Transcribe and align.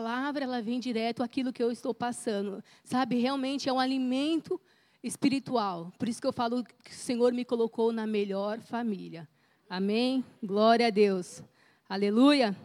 palavra 0.00 0.44
ela 0.44 0.62
vem 0.62 0.80
direto 0.80 1.22
àquilo 1.22 1.52
que 1.52 1.62
eu 1.62 1.70
estou 1.70 1.92
passando. 1.92 2.64
Sabe, 2.82 3.18
realmente 3.18 3.68
é 3.68 3.72
um 3.72 3.78
alimento 3.78 4.58
espiritual. 5.02 5.92
Por 5.98 6.08
isso 6.08 6.22
que 6.22 6.26
eu 6.26 6.32
falo 6.32 6.64
que 6.64 6.90
o 6.90 6.94
Senhor 6.94 7.34
me 7.34 7.44
colocou 7.44 7.92
na 7.92 8.06
melhor 8.06 8.60
família. 8.60 9.28
Amém? 9.68 10.24
Glória 10.42 10.86
a 10.86 10.90
Deus. 10.90 11.42
Aleluia. 11.86 12.56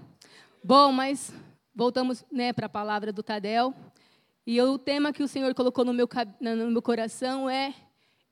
Bom, 0.64 0.94
mas 0.94 1.34
voltamos 1.76 2.24
né, 2.32 2.54
para 2.54 2.68
a 2.68 2.70
palavra 2.70 3.12
do 3.12 3.22
Tadel. 3.22 3.76
E 4.48 4.62
o 4.62 4.78
tema 4.78 5.12
que 5.12 5.22
o 5.22 5.28
Senhor 5.28 5.54
colocou 5.54 5.84
no 5.84 5.94
meu, 5.94 6.08
no 6.40 6.72
meu 6.72 6.82
coração 6.82 7.50
é: 7.50 7.76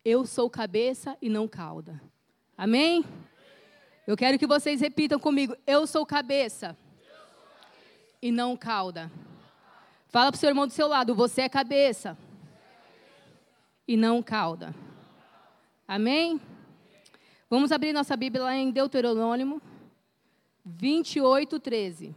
Eu 0.05 0.25
sou 0.25 0.49
cabeça 0.49 1.17
e 1.21 1.27
não 1.27 1.45
cauda. 1.45 2.01
Amém? 2.57 3.03
Eu 4.07 4.15
quero 4.15 4.39
que 4.39 4.47
vocês 4.47 4.79
repitam 4.79 5.19
comigo: 5.19 5.57
Eu 5.67 5.85
sou 5.85 6.05
cabeça 6.05 6.77
e 8.23 8.31
não 8.31 8.55
cauda. 8.55 9.11
Fala 10.07 10.31
para 10.31 10.37
o 10.37 10.39
seu 10.39 10.47
irmão 10.47 10.65
do 10.65 10.71
seu 10.71 10.87
lado: 10.87 11.13
Você 11.13 11.41
é 11.41 11.49
cabeça 11.49 12.17
e 13.85 13.97
não 13.97 14.23
cauda. 14.23 14.73
Amém? 15.85 16.39
Vamos 17.49 17.73
abrir 17.73 17.91
nossa 17.91 18.15
Bíblia 18.15 18.45
lá 18.45 18.55
em 18.55 18.71
Deuteronômio 18.71 19.61
28, 20.63 21.59
13. 21.59 22.15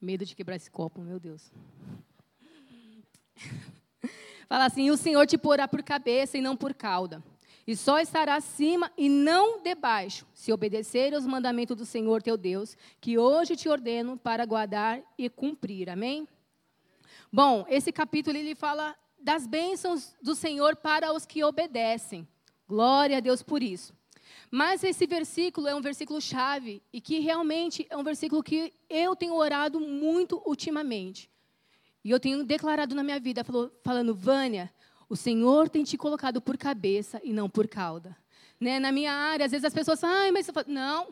Medo 0.00 0.24
de 0.24 0.34
quebrar 0.36 0.56
esse 0.56 0.70
copo, 0.70 1.00
meu 1.00 1.18
Deus. 1.18 1.50
Fala 4.48 4.66
assim: 4.66 4.90
o 4.90 4.96
Senhor 4.96 5.26
te 5.26 5.36
porá 5.36 5.66
por 5.66 5.82
cabeça 5.82 6.38
e 6.38 6.40
não 6.40 6.56
por 6.56 6.72
cauda. 6.72 7.22
E 7.66 7.76
só 7.76 7.98
estará 7.98 8.36
acima 8.36 8.90
e 8.96 9.10
não 9.10 9.60
debaixo, 9.62 10.26
se 10.32 10.50
obedecer 10.50 11.14
aos 11.14 11.26
mandamentos 11.26 11.76
do 11.76 11.84
Senhor 11.84 12.22
teu 12.22 12.34
Deus, 12.34 12.74
que 12.98 13.18
hoje 13.18 13.56
te 13.56 13.68
ordeno 13.68 14.16
para 14.16 14.46
guardar 14.46 15.02
e 15.18 15.28
cumprir. 15.28 15.90
Amém? 15.90 16.26
Bom, 17.30 17.66
esse 17.68 17.92
capítulo 17.92 18.38
ele 18.38 18.54
fala 18.54 18.96
das 19.20 19.46
bênçãos 19.46 20.14
do 20.22 20.34
Senhor 20.34 20.76
para 20.76 21.12
os 21.12 21.26
que 21.26 21.44
obedecem. 21.44 22.26
Glória 22.66 23.18
a 23.18 23.20
Deus 23.20 23.42
por 23.42 23.62
isso. 23.62 23.92
Mas 24.50 24.82
esse 24.82 25.06
versículo 25.06 25.66
é 25.66 25.74
um 25.74 25.80
versículo 25.80 26.20
chave 26.20 26.82
e 26.92 27.00
que 27.00 27.18
realmente 27.18 27.86
é 27.90 27.96
um 27.96 28.02
versículo 28.02 28.42
que 28.42 28.72
eu 28.88 29.14
tenho 29.14 29.34
orado 29.34 29.80
muito 29.80 30.42
ultimamente. 30.44 31.30
E 32.04 32.10
eu 32.10 32.18
tenho 32.18 32.44
declarado 32.44 32.94
na 32.94 33.02
minha 33.02 33.20
vida, 33.20 33.44
falando, 33.82 34.14
Vânia, 34.14 34.72
o 35.08 35.16
Senhor 35.16 35.68
tem 35.68 35.84
te 35.84 35.96
colocado 35.96 36.40
por 36.40 36.56
cabeça 36.56 37.20
e 37.24 37.32
não 37.32 37.48
por 37.48 37.66
cauda. 37.66 38.16
Né? 38.60 38.78
Na 38.78 38.92
minha 38.92 39.12
área, 39.12 39.46
às 39.46 39.52
vezes 39.52 39.64
as 39.64 39.74
pessoas 39.74 40.00
falam, 40.00 40.16
ai, 40.16 40.30
mas 40.30 40.46
você 40.46 40.52
fala, 40.52 40.66
não, 40.68 41.08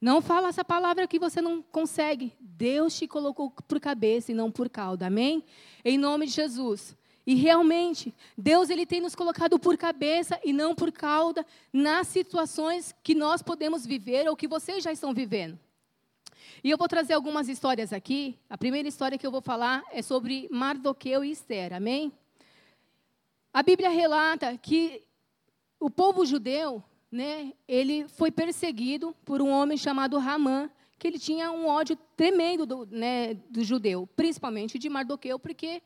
não 0.00 0.20
fala 0.20 0.48
essa 0.48 0.64
palavra 0.64 1.06
que 1.06 1.18
você 1.18 1.40
não 1.40 1.62
consegue. 1.62 2.32
Deus 2.40 2.96
te 2.96 3.06
colocou 3.06 3.50
por 3.50 3.80
cabeça 3.80 4.32
e 4.32 4.34
não 4.34 4.50
por 4.50 4.68
cauda, 4.68 5.06
amém? 5.06 5.44
Em 5.84 5.96
nome 5.96 6.26
de 6.26 6.32
Jesus. 6.32 6.96
E 7.26 7.34
realmente, 7.34 8.14
Deus 8.38 8.70
ele 8.70 8.86
tem 8.86 9.00
nos 9.00 9.16
colocado 9.16 9.58
por 9.58 9.76
cabeça 9.76 10.38
e 10.44 10.52
não 10.52 10.76
por 10.76 10.92
cauda 10.92 11.44
nas 11.72 12.06
situações 12.06 12.94
que 13.02 13.16
nós 13.16 13.42
podemos 13.42 13.84
viver 13.84 14.28
ou 14.28 14.36
que 14.36 14.46
vocês 14.46 14.84
já 14.84 14.92
estão 14.92 15.12
vivendo. 15.12 15.58
E 16.62 16.70
eu 16.70 16.78
vou 16.78 16.86
trazer 16.86 17.14
algumas 17.14 17.48
histórias 17.48 17.92
aqui. 17.92 18.38
A 18.48 18.56
primeira 18.56 18.88
história 18.88 19.18
que 19.18 19.26
eu 19.26 19.32
vou 19.32 19.40
falar 19.40 19.82
é 19.90 20.02
sobre 20.02 20.48
Mardoqueu 20.52 21.24
e 21.24 21.32
Esther, 21.32 21.72
amém? 21.74 22.12
A 23.52 23.62
Bíblia 23.62 23.88
relata 23.88 24.56
que 24.56 25.02
o 25.80 25.90
povo 25.90 26.24
judeu, 26.24 26.82
né, 27.10 27.52
ele 27.66 28.06
foi 28.08 28.30
perseguido 28.30 29.16
por 29.24 29.42
um 29.42 29.50
homem 29.50 29.76
chamado 29.76 30.18
Ramã, 30.18 30.70
que 30.98 31.08
ele 31.08 31.18
tinha 31.18 31.50
um 31.50 31.66
ódio 31.66 31.96
tremendo 32.16 32.64
do, 32.64 32.86
né, 32.86 33.34
do 33.50 33.64
judeu, 33.64 34.08
principalmente 34.14 34.78
de 34.78 34.88
Mardoqueu, 34.88 35.38
porque 35.38 35.82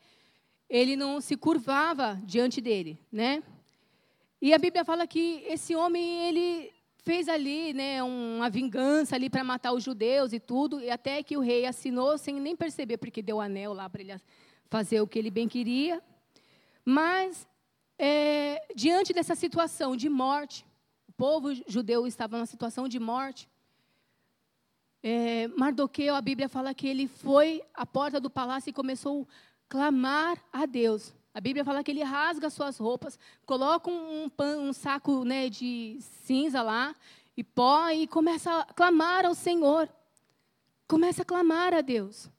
ele 0.71 0.95
não 0.95 1.19
se 1.19 1.35
curvava 1.35 2.17
diante 2.23 2.61
dele, 2.61 2.97
né? 3.11 3.43
E 4.41 4.53
a 4.53 4.57
Bíblia 4.57 4.85
fala 4.85 5.05
que 5.05 5.43
esse 5.45 5.75
homem 5.75 6.29
ele 6.29 6.71
fez 7.03 7.27
ali, 7.27 7.73
né, 7.73 8.01
uma 8.01 8.49
vingança 8.49 9.15
ali 9.15 9.29
para 9.29 9.43
matar 9.43 9.73
os 9.73 9.83
judeus 9.83 10.31
e 10.31 10.39
tudo, 10.39 10.79
e 10.79 10.89
até 10.89 11.21
que 11.21 11.35
o 11.35 11.41
rei 11.41 11.65
assinou 11.65 12.17
sem 12.17 12.39
nem 12.39 12.55
perceber 12.55 12.97
porque 12.97 13.21
deu 13.21 13.41
anel 13.41 13.73
lá 13.73 13.89
para 13.89 14.01
ele 14.01 14.21
fazer 14.69 15.01
o 15.01 15.07
que 15.07 15.19
ele 15.19 15.29
bem 15.29 15.47
queria. 15.47 16.01
Mas 16.85 17.45
é, 17.99 18.65
diante 18.73 19.11
dessa 19.11 19.35
situação 19.35 19.97
de 19.97 20.07
morte, 20.07 20.65
o 21.05 21.11
povo 21.11 21.53
judeu 21.67 22.07
estava 22.07 22.37
numa 22.37 22.45
situação 22.45 22.87
de 22.87 22.97
morte. 22.99 23.49
É, 25.03 25.49
Mardoqueu, 25.49 26.15
a 26.15 26.21
Bíblia 26.21 26.47
fala 26.47 26.73
que 26.73 26.87
ele 26.87 27.07
foi 27.07 27.61
à 27.73 27.85
porta 27.85 28.21
do 28.21 28.29
palácio 28.29 28.69
e 28.69 28.73
começou 28.73 29.27
clamar 29.71 30.37
a 30.51 30.65
Deus. 30.65 31.13
A 31.33 31.39
Bíblia 31.39 31.63
fala 31.63 31.81
que 31.81 31.91
ele 31.91 32.03
rasga 32.03 32.49
suas 32.49 32.77
roupas, 32.77 33.17
coloca 33.45 33.89
um, 33.89 34.25
um, 34.25 34.67
um 34.67 34.73
saco 34.73 35.23
né, 35.23 35.49
de 35.49 35.97
cinza 36.01 36.61
lá 36.61 36.93
e 37.37 37.41
pó 37.41 37.89
e 37.89 38.05
começa 38.05 38.51
a 38.59 38.65
clamar 38.65 39.25
ao 39.25 39.33
Senhor. 39.33 39.87
Começa 40.89 41.21
a 41.21 41.25
clamar 41.25 41.73
a 41.73 41.79
Deus. 41.79 42.29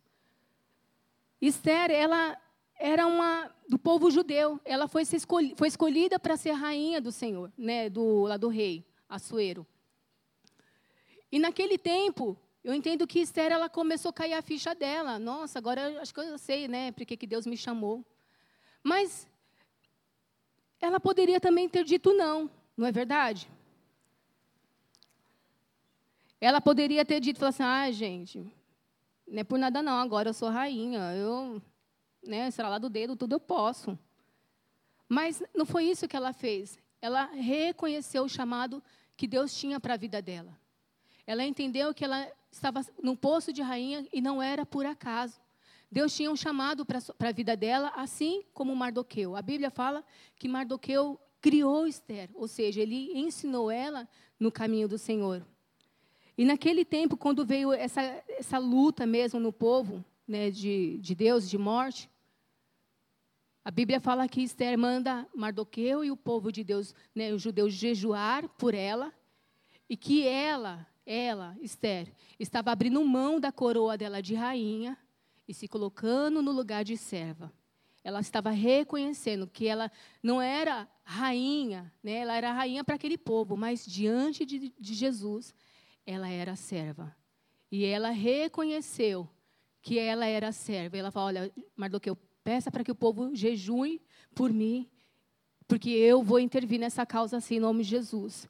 Esther, 1.40 1.90
ela 1.90 2.36
era 2.78 3.06
uma 3.06 3.50
do 3.66 3.78
povo 3.78 4.10
judeu. 4.10 4.60
Ela 4.62 4.86
foi, 4.86 5.00
escolhida, 5.00 5.56
foi 5.56 5.68
escolhida 5.68 6.18
para 6.18 6.36
ser 6.36 6.52
rainha 6.52 7.00
do 7.00 7.10
Senhor, 7.10 7.50
né, 7.56 7.88
do, 7.88 8.24
lá 8.24 8.36
do 8.36 8.48
rei, 8.48 8.84
Assuero. 9.08 9.66
E 11.30 11.38
naquele 11.38 11.78
tempo, 11.78 12.36
eu 12.64 12.72
entendo 12.72 13.06
que 13.06 13.18
Esther, 13.20 13.50
ela 13.50 13.68
começou 13.68 14.10
a 14.10 14.12
cair 14.12 14.34
a 14.34 14.42
ficha 14.42 14.74
dela. 14.74 15.18
Nossa, 15.18 15.58
agora 15.58 16.00
acho 16.00 16.14
que 16.14 16.20
eu 16.20 16.38
sei, 16.38 16.68
né, 16.68 16.92
porque 16.92 17.16
que 17.16 17.26
Deus 17.26 17.44
me 17.44 17.56
chamou. 17.56 18.04
Mas 18.82 19.28
ela 20.80 21.00
poderia 21.00 21.40
também 21.40 21.68
ter 21.68 21.84
dito 21.84 22.12
não, 22.12 22.50
não 22.76 22.86
é 22.86 22.92
verdade? 22.92 23.48
Ela 26.40 26.60
poderia 26.60 27.04
ter 27.04 27.20
dito, 27.20 27.44
assim, 27.44 27.62
ah, 27.62 27.90
gente, 27.90 28.44
não 29.26 29.40
é 29.40 29.44
por 29.44 29.58
nada 29.58 29.80
não, 29.80 29.98
agora 29.98 30.30
eu 30.30 30.34
sou 30.34 30.48
rainha, 30.48 31.14
eu, 31.14 31.62
né, 32.22 32.48
lá 32.58 32.78
do 32.78 32.90
dedo, 32.90 33.16
tudo 33.16 33.34
eu 33.34 33.40
posso. 33.40 33.96
Mas 35.08 35.42
não 35.54 35.64
foi 35.64 35.84
isso 35.84 36.08
que 36.08 36.16
ela 36.16 36.32
fez. 36.32 36.78
Ela 37.00 37.26
reconheceu 37.26 38.24
o 38.24 38.28
chamado 38.28 38.82
que 39.16 39.26
Deus 39.26 39.54
tinha 39.54 39.78
para 39.78 39.94
a 39.94 39.96
vida 39.96 40.22
dela. 40.22 40.56
Ela 41.26 41.44
entendeu 41.44 41.94
que 41.94 42.04
ela 42.04 42.30
estava 42.50 42.84
no 43.02 43.16
posto 43.16 43.52
de 43.52 43.62
rainha 43.62 44.06
e 44.12 44.20
não 44.20 44.42
era 44.42 44.66
por 44.66 44.84
acaso. 44.84 45.40
Deus 45.90 46.14
tinha 46.14 46.30
um 46.30 46.36
chamado 46.36 46.86
para 46.86 47.28
a 47.28 47.32
vida 47.32 47.56
dela, 47.56 47.92
assim 47.94 48.42
como 48.54 48.74
Mardoqueu. 48.74 49.36
A 49.36 49.42
Bíblia 49.42 49.70
fala 49.70 50.04
que 50.36 50.48
Mardoqueu 50.48 51.20
criou 51.40 51.86
Esther, 51.86 52.30
ou 52.34 52.48
seja, 52.48 52.80
ele 52.80 53.10
ensinou 53.18 53.70
ela 53.70 54.08
no 54.38 54.50
caminho 54.50 54.88
do 54.88 54.96
Senhor. 54.96 55.46
E 56.36 56.44
naquele 56.44 56.84
tempo, 56.84 57.16
quando 57.16 57.44
veio 57.44 57.72
essa, 57.72 58.00
essa 58.28 58.58
luta 58.58 59.04
mesmo 59.04 59.38
no 59.38 59.52
povo 59.52 60.02
né, 60.26 60.50
de, 60.50 60.98
de 60.98 61.14
Deus, 61.14 61.48
de 61.48 61.58
morte, 61.58 62.08
a 63.64 63.70
Bíblia 63.70 64.00
fala 64.00 64.26
que 64.26 64.42
Esther 64.42 64.78
manda 64.78 65.28
Mardoqueu 65.34 66.02
e 66.02 66.10
o 66.10 66.16
povo 66.16 66.50
de 66.50 66.64
Deus, 66.64 66.94
né, 67.14 67.32
os 67.32 67.42
judeus, 67.42 67.74
jejuar 67.74 68.48
por 68.48 68.72
ela, 68.74 69.12
e 69.88 69.96
que 69.96 70.26
ela 70.26 70.86
ela, 71.04 71.56
Esther, 71.60 72.12
estava 72.38 72.70
abrindo 72.70 73.04
mão 73.04 73.40
da 73.40 73.50
coroa 73.50 73.96
dela 73.96 74.22
de 74.22 74.34
rainha 74.34 74.96
e 75.46 75.54
se 75.54 75.66
colocando 75.66 76.42
no 76.42 76.52
lugar 76.52 76.84
de 76.84 76.96
serva. 76.96 77.52
Ela 78.04 78.20
estava 78.20 78.50
reconhecendo 78.50 79.46
que 79.46 79.66
ela 79.66 79.90
não 80.22 80.42
era 80.42 80.88
rainha, 81.04 81.92
né? 82.02 82.14
ela 82.14 82.36
era 82.36 82.52
rainha 82.52 82.82
para 82.82 82.96
aquele 82.96 83.16
povo, 83.16 83.56
mas 83.56 83.84
diante 83.84 84.44
de, 84.44 84.72
de 84.78 84.94
Jesus, 84.94 85.54
ela 86.04 86.28
era 86.28 86.56
serva. 86.56 87.14
E 87.70 87.84
ela 87.84 88.10
reconheceu 88.10 89.28
que 89.80 89.98
ela 89.98 90.26
era 90.26 90.52
serva. 90.52 90.96
Ela 90.96 91.10
falou: 91.10 91.28
Olha, 91.28 91.52
Mardoqueu, 91.76 92.16
peça 92.44 92.70
para 92.70 92.84
que 92.84 92.90
o 92.90 92.94
povo 92.94 93.34
jejue 93.34 94.00
por 94.34 94.52
mim, 94.52 94.88
porque 95.66 95.90
eu 95.90 96.22
vou 96.22 96.38
intervir 96.38 96.78
nessa 96.78 97.06
causa 97.06 97.36
assim, 97.36 97.56
em 97.56 97.60
nome 97.60 97.82
de 97.82 97.90
Jesus. 97.90 98.48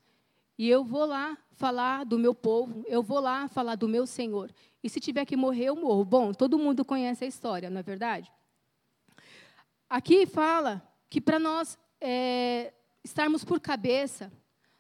E 0.63 0.69
eu 0.69 0.85
vou 0.85 1.05
lá 1.05 1.37
falar 1.51 2.05
do 2.05 2.17
meu 2.17 2.33
povo, 2.33 2.85
eu 2.87 3.03
vou 3.03 3.19
lá 3.19 3.49
falar 3.49 3.75
do 3.75 3.89
meu 3.89 4.07
Senhor. 4.07 4.49
E 4.81 4.89
se 4.89 5.01
tiver 5.01 5.25
que 5.25 5.35
morrer, 5.35 5.65
eu 5.65 5.75
morro. 5.75 6.05
Bom, 6.05 6.33
todo 6.33 6.57
mundo 6.57 6.85
conhece 6.85 7.25
a 7.25 7.27
história, 7.27 7.69
não 7.69 7.81
é 7.81 7.83
verdade? 7.83 8.31
Aqui 9.91 10.25
fala 10.25 10.81
que 11.11 11.21
para 11.21 11.41
nós 11.41 11.77
é, 12.01 12.73
estarmos 13.03 13.45
por 13.45 13.59
cabeça, 13.59 14.33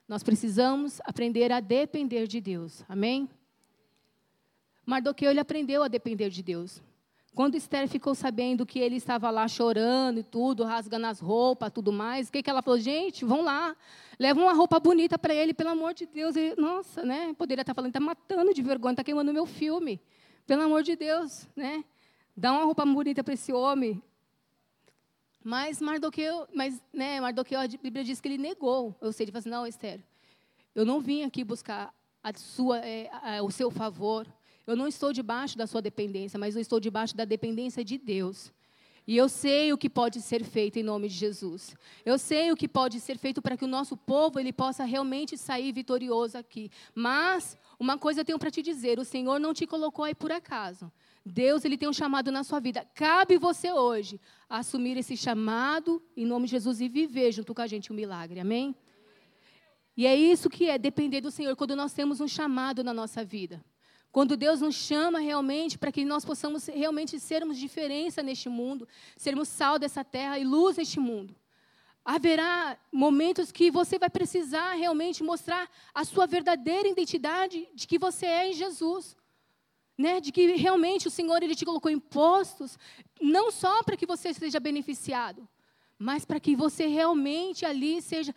nós 0.07 0.23
precisamos 0.23 1.01
aprender 1.01 1.51
a 1.51 1.59
depender 1.59 2.29
de 2.29 2.41
Deus. 2.41 2.85
Amém? 2.89 3.29
Mardoqueu 4.87 5.33
ele 5.33 5.41
aprendeu 5.41 5.83
a 5.83 5.89
depender 5.89 6.31
de 6.31 6.45
Deus. 6.45 6.81
Quando 7.35 7.55
Esther 7.55 7.89
ficou 7.89 8.15
sabendo 8.15 8.67
que 8.67 8.79
ele 8.79 8.97
estava 8.97 9.31
lá 9.31 9.49
chorando 9.49 10.21
e 10.21 10.23
tudo, 10.23 10.65
rasgando 10.65 11.07
as 11.07 11.19
roupas, 11.19 11.73
tudo 11.73 11.91
mais, 11.91 12.29
o 12.29 12.33
que, 12.33 12.43
que 12.43 12.51
ela 12.51 12.61
falou? 12.61 12.79
Gente, 12.79 13.25
vão 13.25 13.41
lá, 13.41 13.75
leva 14.19 14.39
uma 14.39 14.53
roupa 14.53 14.79
bonita 14.79 15.19
para 15.19 15.35
ele, 15.35 15.55
pelo 15.55 15.71
amor 15.71 15.95
de 15.95 16.05
Deus. 16.05 16.37
Ele, 16.37 16.55
nossa, 16.61 17.03
né? 17.03 17.35
Poderia 17.39 17.63
estar 17.63 17.73
falando, 17.73 17.89
está 17.89 18.01
matando 18.01 18.53
de 18.53 18.63
vergonha, 18.63 18.93
está 18.93 19.03
queimando 19.03 19.33
meu 19.33 19.47
filme. 19.47 19.99
Pelo 20.47 20.63
amor 20.63 20.83
de 20.83 20.95
Deus, 20.95 21.49
né? 21.57 21.83
Dá 22.37 22.53
uma 22.53 22.65
roupa 22.65 22.85
bonita 22.85 23.25
para 23.25 23.33
esse 23.33 23.51
homem. 23.51 24.03
Mas 25.43 25.81
Mardoqueu, 25.81 26.47
mas, 26.55 26.83
né, 26.93 27.21
Mardoqueu, 27.21 27.59
a 27.59 27.67
Bíblia 27.67 28.05
diz 28.05 28.21
que 28.21 28.29
ele 28.29 28.39
negou. 28.39 28.95
Eu 29.01 29.11
sei, 29.11 29.25
ele 29.25 29.33
falou 29.33 29.41
assim, 29.41 29.51
não, 29.51 29.67
Esther, 29.67 30.01
eu 30.75 30.85
não 30.85 31.01
vim 31.01 31.25
aqui 31.25 31.43
buscar 31.43 31.93
a 32.23 32.33
sua, 32.35 32.79
é, 32.79 33.11
a, 33.11 33.43
o 33.43 33.51
seu 33.51 33.71
favor. 33.71 34.27
Eu 34.67 34.77
não 34.77 34.87
estou 34.87 35.13
debaixo 35.13 35.57
da 35.57 35.67
sua 35.67 35.83
dependência, 35.83 36.39
mas 36.39 36.55
eu 36.55 36.61
estou 36.61 36.79
debaixo 36.79 37.17
da 37.17 37.25
dependência 37.25 37.85
de 37.85 37.99
Deus. 37.99 38.53
E 39.05 39.17
eu 39.17 39.29
sei 39.29 39.73
o 39.73 39.79
que 39.79 39.91
pode 39.91 40.21
ser 40.21 40.45
feito 40.45 40.79
em 40.79 40.83
nome 40.83 41.09
de 41.09 41.15
Jesus. 41.15 41.75
Eu 42.05 42.17
sei 42.17 42.53
o 42.53 42.57
que 42.57 42.69
pode 42.69 43.01
ser 43.01 43.19
feito 43.19 43.43
para 43.43 43.57
que 43.57 43.65
o 43.65 43.69
nosso 43.69 43.97
povo 43.97 44.39
ele 44.39 44.53
possa 44.53 44.85
realmente 44.85 45.37
sair 45.37 45.73
vitorioso 45.73 46.39
aqui. 46.39 46.71
Mas 46.95 47.59
uma 47.81 47.99
coisa 47.99 48.21
eu 48.21 48.25
tenho 48.25 48.39
para 48.39 48.51
te 48.51 48.63
dizer, 48.63 49.01
o 49.01 49.05
Senhor 49.05 49.41
não 49.41 49.53
te 49.53 49.67
colocou 49.67 50.05
aí 50.05 50.15
por 50.15 50.31
acaso. 50.31 50.91
Deus 51.27 51.65
ele 51.65 51.77
tem 51.77 51.89
um 51.89 51.93
chamado 51.93 52.31
na 52.31 52.45
sua 52.45 52.61
vida. 52.61 52.87
Cabe 52.95 53.39
você 53.39 53.73
hoje 53.73 54.21
assumir 54.49 54.97
esse 54.97 55.17
chamado 55.17 56.01
em 56.17 56.25
nome 56.25 56.47
de 56.47 56.53
Jesus 56.53 56.81
e 56.81 56.89
viver 56.89 57.33
junto 57.33 57.53
com 57.53 57.63
a 57.63 57.67
gente 57.67 57.91
o 57.91 57.95
um 57.95 57.97
milagre. 57.97 58.39
Amém? 58.39 58.75
E 59.97 60.07
é 60.07 60.15
isso 60.15 60.49
que 60.49 60.69
é 60.69 60.79
depender 60.79 61.21
do 61.21 61.31
Senhor 61.31 61.57
quando 61.57 61.75
nós 61.75 61.93
temos 61.93 62.21
um 62.21 62.29
chamado 62.29 62.85
na 62.85 62.95
nossa 62.95 63.25
vida. 63.25 63.63
Quando 64.13 64.37
Deus 64.37 64.61
nos 64.61 64.75
chama 64.75 65.21
realmente 65.21 65.79
para 65.79 65.91
que 65.91 66.05
nós 66.05 66.23
possamos 66.23 66.67
realmente 66.67 67.19
sermos 67.19 67.57
diferença 67.57 68.23
neste 68.23 68.47
mundo, 68.47 68.87
sermos 69.17 69.49
sal 69.49 69.79
dessa 69.79 70.05
terra 70.05 70.39
e 70.39 70.45
luz 70.45 70.77
neste 70.77 71.01
mundo. 71.01 71.35
Haverá 72.05 72.77
momentos 72.93 73.51
que 73.51 73.71
você 73.71 73.99
vai 73.99 74.11
precisar 74.11 74.75
realmente 74.75 75.23
mostrar 75.23 75.67
a 75.95 76.05
sua 76.05 76.27
verdadeira 76.27 76.89
identidade 76.89 77.67
de 77.75 77.87
que 77.87 77.99
você 77.99 78.27
é 78.27 78.51
em 78.51 78.53
Jesus. 78.53 79.17
Né? 79.97 80.21
De 80.21 80.31
que 80.31 80.57
realmente 80.57 81.09
o 81.09 81.11
Senhor 81.11 81.43
ele 81.43 81.55
te 81.55 81.65
colocou 81.65 81.91
em 81.91 81.99
postos, 81.99 82.79
não 83.19 83.51
só 83.51 83.83
para 83.83 83.97
que 83.97 84.05
você 84.05 84.35
seja 84.35 84.61
beneficiado, 84.61 85.49
mas 86.03 86.25
para 86.25 86.41
que 86.41 86.57
você 86.57 86.87
realmente 86.87 87.65
ali 87.65 88.03
seja 88.03 88.35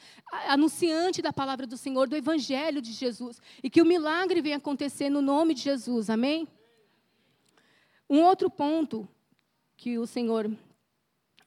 anunciante 0.47 1.21
da 1.21 1.33
palavra 1.33 1.65
do 1.65 1.75
Senhor, 1.75 2.07
do 2.07 2.15
Evangelho 2.15 2.81
de 2.81 2.91
Jesus, 2.91 3.41
e 3.63 3.69
que 3.69 3.81
o 3.81 3.85
milagre 3.85 4.41
venha 4.41 4.57
acontecer 4.57 5.09
no 5.09 5.21
nome 5.21 5.53
de 5.56 5.62
Jesus, 5.62 6.09
amém? 6.09 6.47
Um 8.07 8.21
outro 8.21 8.50
ponto 8.50 9.07
que 9.75 9.97
o 9.97 10.06
Senhor 10.06 10.50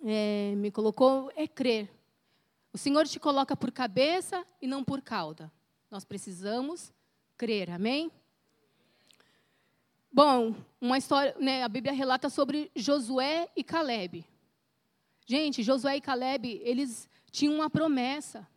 é, 0.05 0.55
me 0.56 0.70
colocou 0.73 1.31
é 1.37 1.47
crer. 1.47 1.88
O 2.73 2.79
Senhor 2.79 3.06
te 3.06 3.21
coloca 3.21 3.56
por 3.56 3.71
cabeça 3.71 4.44
e 4.61 4.67
não 4.67 4.82
por 4.82 5.00
cauda. 5.00 5.50
Nós 5.88 6.05
precisamos 6.05 6.93
crer, 7.37 7.71
amém? 7.71 8.11
Bom, 10.12 10.55
uma 10.81 10.99
história, 10.99 11.35
né, 11.38 11.62
a 11.62 11.69
Bíblia 11.69 11.93
relata 11.93 12.29
sobre 12.29 12.73
Josué 12.75 13.49
e 13.55 13.62
Caleb. 13.62 14.26
Gente, 15.31 15.63
Josué 15.63 15.99
e 15.99 16.01
Caleb, 16.01 16.59
eles 16.65 17.07
tinham 17.31 17.55
uma 17.55 17.69
promessa. 17.69 18.49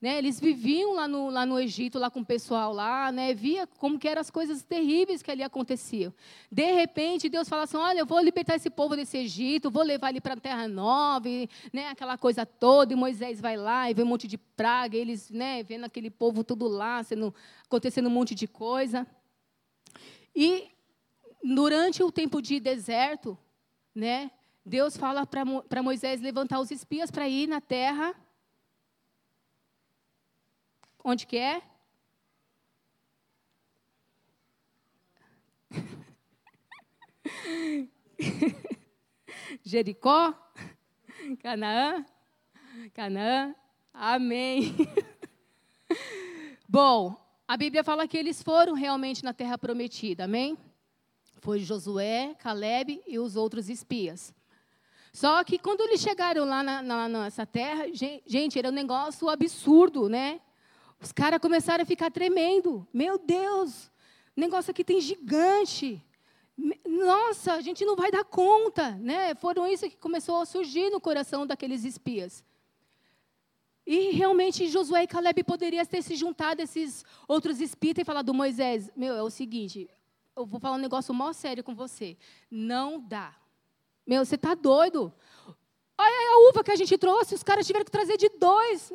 Né? 0.00 0.16
Eles 0.16 0.40
viviam 0.40 0.94
lá 0.94 1.06
no, 1.06 1.28
lá 1.28 1.44
no 1.44 1.60
Egito, 1.60 1.98
lá 1.98 2.10
com 2.10 2.20
o 2.20 2.24
pessoal 2.24 2.72
lá, 2.72 3.12
né? 3.12 3.34
via 3.34 3.66
como 3.66 3.98
que 3.98 4.08
eram 4.08 4.22
as 4.22 4.30
coisas 4.30 4.62
terríveis 4.62 5.22
que 5.22 5.30
ali 5.30 5.42
aconteciam. 5.42 6.10
De 6.50 6.72
repente, 6.72 7.28
Deus 7.28 7.46
fala 7.46 7.64
assim, 7.64 7.76
olha, 7.76 7.98
eu 7.98 8.06
vou 8.06 8.18
libertar 8.20 8.56
esse 8.56 8.70
povo 8.70 8.96
desse 8.96 9.18
Egito, 9.18 9.70
vou 9.70 9.82
levar 9.82 10.08
ele 10.08 10.20
para 10.22 10.32
a 10.32 10.38
Terra 10.38 10.66
Nova, 10.66 11.28
e, 11.28 11.46
né? 11.70 11.88
aquela 11.88 12.16
coisa 12.16 12.46
toda, 12.46 12.94
e 12.94 12.96
Moisés 12.96 13.38
vai 13.38 13.58
lá 13.58 13.90
e 13.90 13.92
vê 13.94 14.02
um 14.02 14.06
monte 14.06 14.26
de 14.26 14.38
praga, 14.38 14.96
eles 14.96 15.28
né? 15.28 15.62
vendo 15.62 15.84
aquele 15.84 16.10
povo 16.10 16.42
tudo 16.42 16.68
lá, 16.68 17.02
sendo, 17.02 17.34
acontecendo 17.66 18.06
um 18.06 18.12
monte 18.12 18.34
de 18.34 18.48
coisa. 18.48 19.06
E 20.34 20.70
durante 21.44 22.02
o 22.02 22.10
tempo 22.10 22.40
de 22.40 22.58
deserto, 22.58 23.36
né? 23.94 24.30
Deus 24.64 24.96
fala 24.96 25.26
para 25.26 25.82
Moisés 25.82 26.20
levantar 26.20 26.60
os 26.60 26.70
espias 26.70 27.10
para 27.10 27.28
ir 27.28 27.48
na 27.48 27.60
terra. 27.60 28.14
Onde 31.04 31.26
que 31.26 31.36
é? 31.36 31.60
Jericó? 39.64 40.32
Canaã? 41.40 42.06
Canaã? 42.94 43.52
Amém. 43.92 44.72
Bom, 46.68 47.16
a 47.46 47.56
Bíblia 47.56 47.82
fala 47.82 48.06
que 48.06 48.16
eles 48.16 48.40
foram 48.42 48.74
realmente 48.74 49.24
na 49.24 49.34
terra 49.34 49.58
prometida, 49.58 50.24
amém? 50.24 50.56
Foi 51.40 51.58
Josué, 51.58 52.36
Caleb 52.38 53.02
e 53.06 53.18
os 53.18 53.34
outros 53.34 53.68
espias. 53.68 54.32
Só 55.12 55.44
que 55.44 55.58
quando 55.58 55.82
eles 55.82 56.00
chegaram 56.00 56.46
lá 56.46 56.62
na, 56.62 56.82
na, 56.82 57.08
nessa 57.08 57.44
terra, 57.44 57.84
gente, 58.26 58.58
era 58.58 58.70
um 58.70 58.72
negócio 58.72 59.28
absurdo, 59.28 60.08
né? 60.08 60.40
Os 60.98 61.12
caras 61.12 61.38
começaram 61.38 61.82
a 61.82 61.86
ficar 61.86 62.10
tremendo. 62.10 62.86
Meu 62.92 63.18
Deus, 63.18 63.90
o 64.34 64.40
negócio 64.40 64.70
aqui 64.70 64.82
tem 64.82 65.00
gigante. 65.00 66.02
Nossa, 66.86 67.54
a 67.54 67.60
gente 67.60 67.84
não 67.84 67.94
vai 67.94 68.10
dar 68.10 68.24
conta, 68.24 68.92
né? 68.92 69.34
Foram 69.34 69.66
isso 69.66 69.88
que 69.88 69.96
começou 69.96 70.40
a 70.40 70.46
surgir 70.46 70.88
no 70.90 71.00
coração 71.00 71.46
daqueles 71.46 71.84
espias. 71.84 72.42
E 73.86 74.12
realmente 74.12 74.68
Josué 74.68 75.02
e 75.02 75.06
Caleb 75.06 75.42
poderiam 75.44 75.84
ter 75.84 76.02
se 76.02 76.14
juntado 76.14 76.62
a 76.62 76.64
esses 76.64 77.04
outros 77.28 77.60
espias 77.60 77.98
e 77.98 78.04
falado, 78.04 78.32
Moisés, 78.32 78.90
meu, 78.96 79.14
é 79.14 79.22
o 79.22 79.28
seguinte, 79.28 79.90
eu 80.36 80.46
vou 80.46 80.60
falar 80.60 80.76
um 80.76 80.80
negócio 80.80 81.12
mó 81.12 81.32
sério 81.32 81.64
com 81.64 81.74
você. 81.74 82.16
Não 82.50 82.98
dá. 82.98 83.41
Meu, 84.06 84.24
você 84.24 84.34
está 84.34 84.54
doido? 84.54 85.12
Olha 85.96 86.34
a 86.34 86.48
uva 86.48 86.64
que 86.64 86.72
a 86.72 86.76
gente 86.76 86.96
trouxe, 86.98 87.34
os 87.34 87.42
caras 87.42 87.66
tiveram 87.66 87.84
que 87.84 87.90
trazer 87.90 88.16
de 88.16 88.28
dois. 88.30 88.90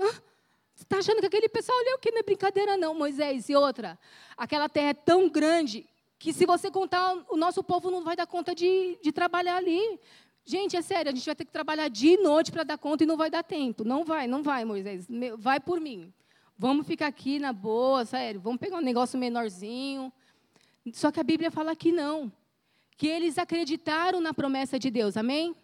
Você 0.75 0.83
está 0.83 0.97
achando 0.97 1.19
que 1.19 1.25
aquele 1.25 1.47
pessoal 1.47 1.77
olhou 1.79 1.97
que 1.97 2.11
não 2.11 2.19
é 2.19 2.23
brincadeira, 2.23 2.77
não, 2.77 2.93
Moisés? 2.93 3.49
E 3.49 3.55
outra, 3.55 3.97
aquela 4.35 4.67
terra 4.67 4.89
é 4.89 4.93
tão 4.93 5.29
grande 5.29 5.87
que 6.19 6.33
se 6.33 6.45
você 6.45 6.69
contar, 6.69 7.15
o 7.29 7.37
nosso 7.37 7.63
povo 7.63 7.89
não 7.89 8.03
vai 8.03 8.15
dar 8.15 8.27
conta 8.27 8.53
de, 8.53 8.97
de 9.01 9.11
trabalhar 9.11 9.57
ali. 9.57 9.99
Gente, 10.43 10.75
é 10.75 10.81
sério, 10.81 11.11
a 11.11 11.15
gente 11.15 11.25
vai 11.25 11.35
ter 11.35 11.45
que 11.45 11.51
trabalhar 11.51 11.87
dia 11.87 12.13
e 12.13 12.23
noite 12.23 12.51
para 12.51 12.63
dar 12.63 12.77
conta 12.77 13.03
e 13.03 13.07
não 13.07 13.17
vai 13.17 13.29
dar 13.29 13.43
tempo. 13.43 13.83
Não 13.83 14.03
vai, 14.03 14.27
não 14.27 14.43
vai, 14.43 14.65
Moisés. 14.65 15.07
Vai 15.37 15.59
por 15.59 15.79
mim. 15.79 16.13
Vamos 16.57 16.87
ficar 16.87 17.07
aqui 17.07 17.37
na 17.39 17.53
boa, 17.53 18.03
sério. 18.05 18.39
Vamos 18.41 18.59
pegar 18.59 18.77
um 18.77 18.81
negócio 18.81 19.17
menorzinho. 19.17 20.11
Só 20.93 21.11
que 21.11 21.19
a 21.19 21.23
Bíblia 21.23 21.51
fala 21.51 21.75
que 21.75 21.91
não 21.91 22.31
que 22.97 23.07
eles 23.07 23.37
acreditaram 23.37 24.19
na 24.19 24.33
promessa 24.33 24.79
de 24.79 24.89
Deus. 24.89 25.15
Amém? 25.15 25.55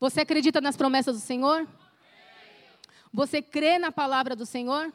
Você 0.00 0.22
acredita 0.22 0.60
nas 0.60 0.76
promessas 0.76 1.14
do 1.14 1.20
Senhor? 1.20 1.68
Você 3.12 3.42
crê 3.42 3.78
na 3.78 3.92
palavra 3.92 4.34
do 4.34 4.46
Senhor? 4.46 4.92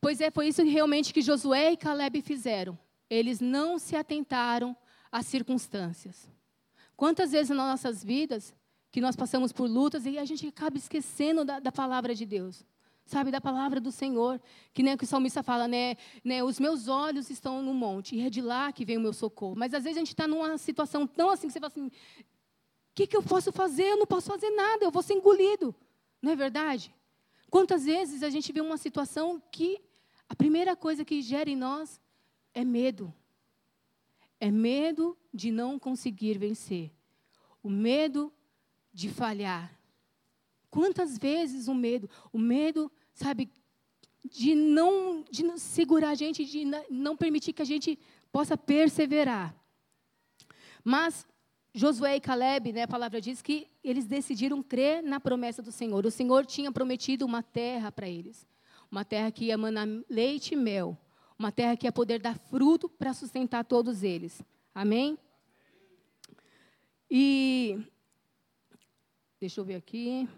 Pois 0.00 0.20
é, 0.20 0.30
foi 0.30 0.48
isso 0.48 0.62
realmente 0.62 1.12
que 1.12 1.20
Josué 1.20 1.72
e 1.72 1.76
Caleb 1.76 2.22
fizeram. 2.22 2.78
Eles 3.10 3.40
não 3.40 3.78
se 3.78 3.94
atentaram 3.96 4.74
às 5.12 5.26
circunstâncias. 5.26 6.28
Quantas 6.96 7.32
vezes 7.32 7.50
nas 7.50 7.68
nossas 7.68 8.02
vidas 8.02 8.54
que 8.90 9.00
nós 9.00 9.16
passamos 9.16 9.52
por 9.52 9.68
lutas 9.68 10.06
e 10.06 10.18
a 10.18 10.24
gente 10.24 10.46
acaba 10.46 10.78
esquecendo 10.78 11.44
da, 11.44 11.60
da 11.60 11.72
palavra 11.72 12.14
de 12.14 12.24
Deus? 12.24 12.64
Sabe, 13.04 13.30
da 13.30 13.40
palavra 13.40 13.80
do 13.80 13.92
Senhor. 13.92 14.40
Que 14.72 14.82
nem 14.82 14.96
que 14.96 15.04
o 15.04 15.06
salmista 15.06 15.42
fala, 15.42 15.68
né, 15.68 15.96
né? 16.22 16.42
Os 16.42 16.58
meus 16.58 16.88
olhos 16.88 17.30
estão 17.30 17.62
no 17.62 17.74
monte, 17.74 18.16
e 18.16 18.20
é 18.20 18.30
de 18.30 18.40
lá 18.40 18.72
que 18.72 18.84
vem 18.84 18.96
o 18.96 19.00
meu 19.00 19.12
socorro. 19.12 19.54
Mas 19.56 19.74
às 19.74 19.84
vezes 19.84 19.96
a 19.96 20.00
gente 20.00 20.08
está 20.08 20.26
numa 20.26 20.56
situação 20.58 21.06
tão 21.06 21.30
assim 21.30 21.46
que 21.46 21.52
você 21.52 21.60
fala 21.60 21.72
assim: 21.72 21.86
o 21.86 21.90
que, 22.94 23.06
que 23.06 23.16
eu 23.16 23.22
posso 23.22 23.52
fazer? 23.52 23.84
Eu 23.84 23.98
não 23.98 24.06
posso 24.06 24.28
fazer 24.28 24.50
nada, 24.50 24.84
eu 24.84 24.90
vou 24.90 25.02
ser 25.02 25.14
engolido. 25.14 25.74
Não 26.22 26.32
é 26.32 26.36
verdade? 26.36 26.94
Quantas 27.50 27.84
vezes 27.84 28.22
a 28.22 28.30
gente 28.30 28.52
vê 28.52 28.60
uma 28.60 28.76
situação 28.76 29.42
que 29.50 29.80
a 30.28 30.34
primeira 30.34 30.74
coisa 30.74 31.04
que 31.04 31.20
gera 31.22 31.50
em 31.50 31.56
nós 31.56 32.00
é 32.52 32.64
medo. 32.64 33.12
É 34.40 34.50
medo 34.50 35.16
de 35.32 35.50
não 35.50 35.78
conseguir 35.78 36.38
vencer. 36.38 36.92
O 37.62 37.68
medo 37.68 38.32
de 38.92 39.08
falhar. 39.08 39.73
Quantas 40.74 41.16
vezes 41.16 41.68
o 41.68 41.74
medo, 41.74 42.10
o 42.32 42.38
medo, 42.38 42.90
sabe, 43.12 43.48
de 44.24 44.56
não, 44.56 45.22
de 45.30 45.56
segurar 45.56 46.10
a 46.10 46.14
gente, 46.16 46.44
de 46.44 46.64
não 46.90 47.16
permitir 47.16 47.52
que 47.52 47.62
a 47.62 47.64
gente 47.64 47.96
possa 48.32 48.56
perseverar. 48.56 49.54
Mas 50.82 51.24
Josué 51.72 52.16
e 52.16 52.20
Caleb, 52.20 52.72
né, 52.72 52.82
a 52.82 52.88
palavra 52.88 53.20
diz 53.20 53.40
que 53.40 53.68
eles 53.84 54.04
decidiram 54.04 54.64
crer 54.64 55.00
na 55.00 55.20
promessa 55.20 55.62
do 55.62 55.70
Senhor. 55.70 56.04
O 56.04 56.10
Senhor 56.10 56.44
tinha 56.44 56.72
prometido 56.72 57.24
uma 57.24 57.40
terra 57.40 57.92
para 57.92 58.08
eles. 58.08 58.44
Uma 58.90 59.04
terra 59.04 59.30
que 59.30 59.44
ia 59.44 59.56
manar 59.56 59.86
leite 60.10 60.54
e 60.54 60.56
mel. 60.56 60.98
Uma 61.38 61.52
terra 61.52 61.76
que 61.76 61.86
ia 61.86 61.92
poder 61.92 62.20
dar 62.20 62.36
fruto 62.36 62.88
para 62.88 63.14
sustentar 63.14 63.64
todos 63.64 64.02
eles. 64.02 64.42
Amém? 64.74 65.16
E 67.08 67.78
deixa 69.38 69.60
eu 69.60 69.64
ver 69.64 69.76
aqui. 69.76 70.28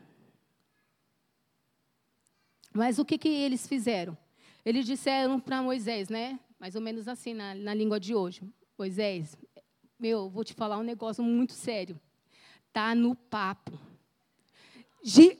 Mas 2.76 2.98
o 2.98 3.04
que, 3.06 3.16
que 3.16 3.28
eles 3.28 3.66
fizeram? 3.66 4.16
Eles 4.62 4.84
disseram 4.84 5.40
para 5.40 5.62
Moisés, 5.62 6.10
né? 6.10 6.38
Mais 6.60 6.74
ou 6.74 6.82
menos 6.82 7.08
assim 7.08 7.32
na, 7.32 7.54
na 7.54 7.72
língua 7.72 7.98
de 7.98 8.14
hoje. 8.14 8.42
Moisés, 8.78 9.34
meu, 9.98 10.28
vou 10.28 10.44
te 10.44 10.52
falar 10.52 10.76
um 10.76 10.82
negócio 10.82 11.24
muito 11.24 11.54
sério. 11.54 11.98
Tá 12.74 12.94
no 12.94 13.14
papo. 13.14 13.72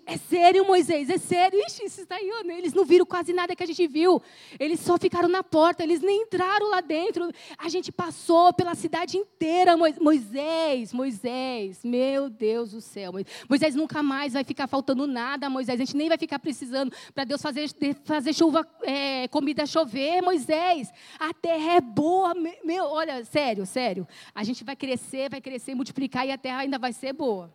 É 0.06 0.16
sério, 0.16 0.64
Moisés, 0.64 1.10
é 1.10 1.18
sério. 1.18 1.58
Ixi, 1.66 1.86
isso 1.86 2.00
está 2.02 2.14
aí, 2.14 2.30
eles 2.56 2.72
não 2.72 2.84
viram 2.84 3.04
quase 3.04 3.32
nada 3.32 3.56
que 3.56 3.64
a 3.64 3.66
gente 3.66 3.84
viu. 3.88 4.22
Eles 4.60 4.78
só 4.78 4.96
ficaram 4.96 5.28
na 5.28 5.42
porta, 5.42 5.82
eles 5.82 6.00
nem 6.00 6.22
entraram 6.22 6.70
lá 6.70 6.80
dentro. 6.80 7.28
A 7.58 7.68
gente 7.68 7.90
passou 7.90 8.52
pela 8.52 8.76
cidade 8.76 9.16
inteira, 9.16 9.76
Moisés, 9.76 10.92
Moisés, 10.92 11.80
meu 11.82 12.30
Deus 12.30 12.70
do 12.70 12.80
céu. 12.80 13.12
Moisés 13.48 13.74
nunca 13.74 14.04
mais 14.04 14.34
vai 14.34 14.44
ficar 14.44 14.68
faltando 14.68 15.04
nada, 15.04 15.50
Moisés. 15.50 15.80
A 15.80 15.84
gente 15.84 15.96
nem 15.96 16.08
vai 16.08 16.16
ficar 16.16 16.38
precisando 16.38 16.94
para 17.12 17.24
Deus 17.24 17.42
fazer, 17.42 17.68
fazer 18.04 18.32
chuva, 18.32 18.64
é, 18.82 19.26
comida 19.26 19.66
chover, 19.66 20.22
Moisés. 20.22 20.92
A 21.18 21.34
terra 21.34 21.72
é 21.72 21.80
boa, 21.80 22.34
meu, 22.64 22.84
olha, 22.84 23.24
sério, 23.24 23.66
sério. 23.66 24.06
A 24.32 24.44
gente 24.44 24.62
vai 24.62 24.76
crescer, 24.76 25.28
vai 25.28 25.40
crescer, 25.40 25.74
multiplicar 25.74 26.24
e 26.24 26.30
a 26.30 26.38
terra 26.38 26.58
ainda 26.58 26.78
vai 26.78 26.92
ser 26.92 27.12
boa. 27.12 27.52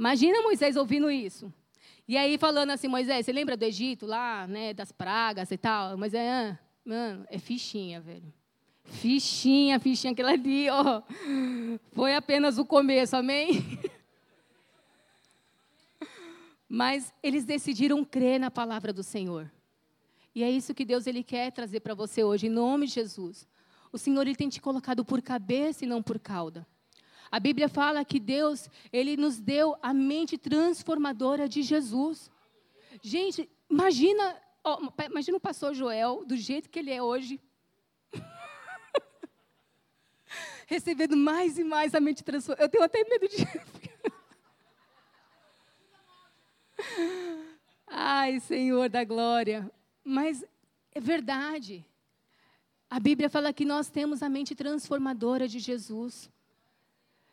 Imagina 0.00 0.40
Moisés 0.40 0.76
ouvindo 0.76 1.10
isso. 1.10 1.52
E 2.08 2.16
aí 2.16 2.38
falando 2.38 2.70
assim, 2.70 2.88
Moisés, 2.88 3.26
você 3.26 3.32
lembra 3.32 3.54
do 3.54 3.64
Egito 3.64 4.06
lá, 4.06 4.46
né, 4.46 4.72
das 4.72 4.90
pragas 4.90 5.50
e 5.50 5.58
tal? 5.58 5.98
Moisés, 5.98 6.26
ah, 6.26 6.58
mano, 6.82 7.26
é 7.28 7.38
fichinha, 7.38 8.00
velho. 8.00 8.32
Fichinha, 8.82 9.78
fichinha, 9.78 10.14
aquilo 10.14 10.30
ali, 10.30 10.70
ó. 10.70 11.02
Foi 11.92 12.14
apenas 12.14 12.56
o 12.56 12.64
começo, 12.64 13.14
amém? 13.14 13.62
Mas 16.66 17.12
eles 17.22 17.44
decidiram 17.44 18.02
crer 18.02 18.40
na 18.40 18.50
palavra 18.50 18.94
do 18.94 19.02
Senhor. 19.02 19.52
E 20.34 20.42
é 20.42 20.50
isso 20.50 20.72
que 20.72 20.86
Deus 20.86 21.06
ele 21.06 21.22
quer 21.22 21.52
trazer 21.52 21.80
para 21.80 21.92
você 21.92 22.24
hoje, 22.24 22.46
em 22.46 22.50
nome 22.50 22.86
de 22.86 22.94
Jesus. 22.94 23.46
O 23.92 23.98
Senhor 23.98 24.22
ele 24.22 24.34
tem 24.34 24.48
te 24.48 24.62
colocado 24.62 25.04
por 25.04 25.20
cabeça 25.20 25.84
e 25.84 25.86
não 25.86 26.02
por 26.02 26.18
cauda. 26.18 26.66
A 27.30 27.38
Bíblia 27.38 27.68
fala 27.68 28.04
que 28.04 28.18
Deus, 28.18 28.68
ele 28.92 29.16
nos 29.16 29.38
deu 29.38 29.76
a 29.80 29.94
mente 29.94 30.36
transformadora 30.36 31.48
de 31.48 31.62
Jesus. 31.62 32.28
Gente, 33.00 33.48
imagina, 33.70 34.36
ó, 34.64 34.80
imagina 35.08 35.36
o 35.36 35.40
pastor 35.40 35.72
Joel 35.72 36.24
do 36.26 36.36
jeito 36.36 36.68
que 36.68 36.80
ele 36.80 36.90
é 36.90 37.00
hoje. 37.00 37.40
Recebendo 40.66 41.16
mais 41.16 41.56
e 41.56 41.62
mais 41.62 41.94
a 41.94 42.00
mente 42.00 42.24
transformadora. 42.24 42.66
Eu 42.66 42.68
tenho 42.68 42.82
até 42.82 43.04
medo 43.04 43.28
de 43.28 43.36
Ai, 47.86 48.40
Senhor 48.40 48.88
da 48.88 49.04
glória. 49.04 49.70
Mas 50.02 50.44
é 50.92 51.00
verdade. 51.00 51.86
A 52.88 52.98
Bíblia 52.98 53.30
fala 53.30 53.52
que 53.52 53.64
nós 53.64 53.88
temos 53.88 54.20
a 54.20 54.28
mente 54.28 54.56
transformadora 54.56 55.46
de 55.46 55.60
Jesus. 55.60 56.28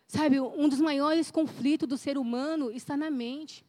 Sabe, 0.07 0.39
um 0.39 0.69
dos 0.69 0.79
maiores 0.79 1.29
conflitos 1.29 1.87
do 1.87 1.97
ser 1.97 2.17
humano 2.17 2.71
está 2.71 2.95
na 2.95 3.11
mente. 3.11 3.65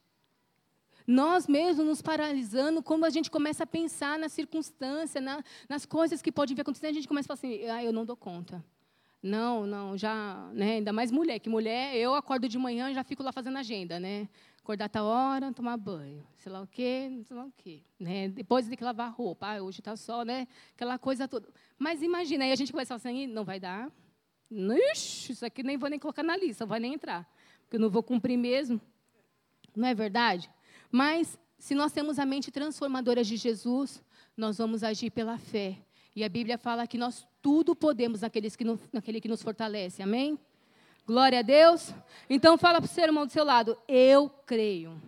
Nós 1.04 1.48
mesmos 1.48 1.86
nos 1.86 2.02
paralisando, 2.02 2.82
quando 2.82 3.04
a 3.04 3.10
gente 3.10 3.30
começa 3.30 3.64
a 3.64 3.66
pensar 3.66 4.18
na 4.18 4.28
circunstância, 4.28 5.20
na, 5.20 5.42
nas 5.68 5.84
coisas 5.84 6.22
que 6.22 6.30
podem 6.30 6.54
vir 6.54 6.62
acontecendo, 6.62 6.90
a 6.90 6.94
gente 6.94 7.08
começa 7.08 7.32
a 7.32 7.36
falar 7.36 7.54
assim, 7.54 7.66
ah, 7.66 7.82
eu 7.82 7.92
não 7.92 8.04
dou 8.04 8.16
conta. 8.16 8.64
Não, 9.20 9.66
não, 9.66 9.98
já, 9.98 10.48
né, 10.52 10.74
ainda 10.74 10.92
mais 10.92 11.10
mulher, 11.10 11.40
que 11.40 11.48
mulher, 11.48 11.96
eu 11.96 12.14
acordo 12.14 12.48
de 12.48 12.56
manhã 12.56 12.90
e 12.90 12.94
já 12.94 13.02
fico 13.02 13.22
lá 13.22 13.32
fazendo 13.32 13.58
agenda, 13.58 13.98
né? 13.98 14.28
Acordar 14.62 14.88
tal 14.88 15.06
hora, 15.06 15.52
tomar 15.52 15.76
banho, 15.76 16.24
sei 16.36 16.52
lá 16.52 16.60
o 16.60 16.66
quê, 16.66 17.20
sei 17.24 17.36
lá 17.36 17.46
o 17.46 17.52
quê. 17.56 17.80
Né? 17.98 18.28
Depois 18.28 18.68
tem 18.68 18.76
que 18.76 18.84
lavar 18.84 19.10
roupa, 19.10 19.46
ah, 19.48 19.62
hoje 19.62 19.80
está 19.80 19.96
só, 19.96 20.24
né? 20.24 20.46
Aquela 20.76 20.98
coisa 20.98 21.26
toda. 21.26 21.48
Mas 21.76 22.00
imagina, 22.02 22.44
aí 22.44 22.52
a 22.52 22.56
gente 22.56 22.70
começa 22.70 22.94
assim, 22.94 23.26
não 23.26 23.44
vai 23.44 23.58
dar, 23.58 23.90
Ixi, 24.50 25.32
isso 25.32 25.44
aqui 25.44 25.62
nem 25.62 25.76
vou 25.76 25.90
nem 25.90 25.98
colocar 25.98 26.22
na 26.22 26.36
lista, 26.36 26.64
não 26.64 26.68
vai 26.68 26.80
nem 26.80 26.94
entrar. 26.94 27.28
Porque 27.62 27.76
eu 27.76 27.80
não 27.80 27.90
vou 27.90 28.02
cumprir 28.02 28.36
mesmo. 28.36 28.80
Não 29.76 29.86
é 29.86 29.94
verdade? 29.94 30.50
Mas, 30.90 31.38
se 31.58 31.74
nós 31.74 31.92
temos 31.92 32.18
a 32.18 32.24
mente 32.24 32.50
transformadora 32.50 33.22
de 33.22 33.36
Jesus, 33.36 34.02
nós 34.36 34.58
vamos 34.58 34.82
agir 34.82 35.10
pela 35.10 35.36
fé. 35.36 35.78
E 36.16 36.24
a 36.24 36.28
Bíblia 36.28 36.56
fala 36.56 36.86
que 36.86 36.96
nós 36.96 37.26
tudo 37.42 37.76
podemos 37.76 38.22
naqueles 38.22 38.56
que 38.56 38.64
no, 38.64 38.80
naquele 38.92 39.20
que 39.20 39.28
nos 39.28 39.42
fortalece. 39.42 40.02
Amém? 40.02 40.38
Glória 41.06 41.40
a 41.40 41.42
Deus. 41.42 41.94
Então, 42.28 42.58
fala 42.58 42.80
para 42.80 42.86
o 42.86 42.90
seu 42.90 43.04
irmão 43.04 43.26
do 43.26 43.32
seu 43.32 43.44
lado: 43.44 43.78
Eu 43.86 44.28
creio 44.46 45.00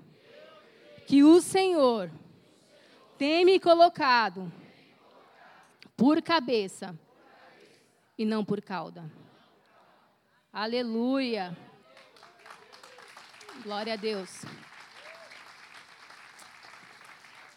que 1.06 1.24
o 1.24 1.40
Senhor 1.40 2.10
tem 3.18 3.44
me 3.44 3.58
colocado 3.58 4.50
por 5.96 6.22
cabeça 6.22 6.96
e 8.16 8.24
não 8.24 8.44
por 8.44 8.62
cauda. 8.62 9.10
Aleluia. 10.52 11.56
Glória 13.62 13.92
a 13.92 13.96
Deus. 13.96 14.44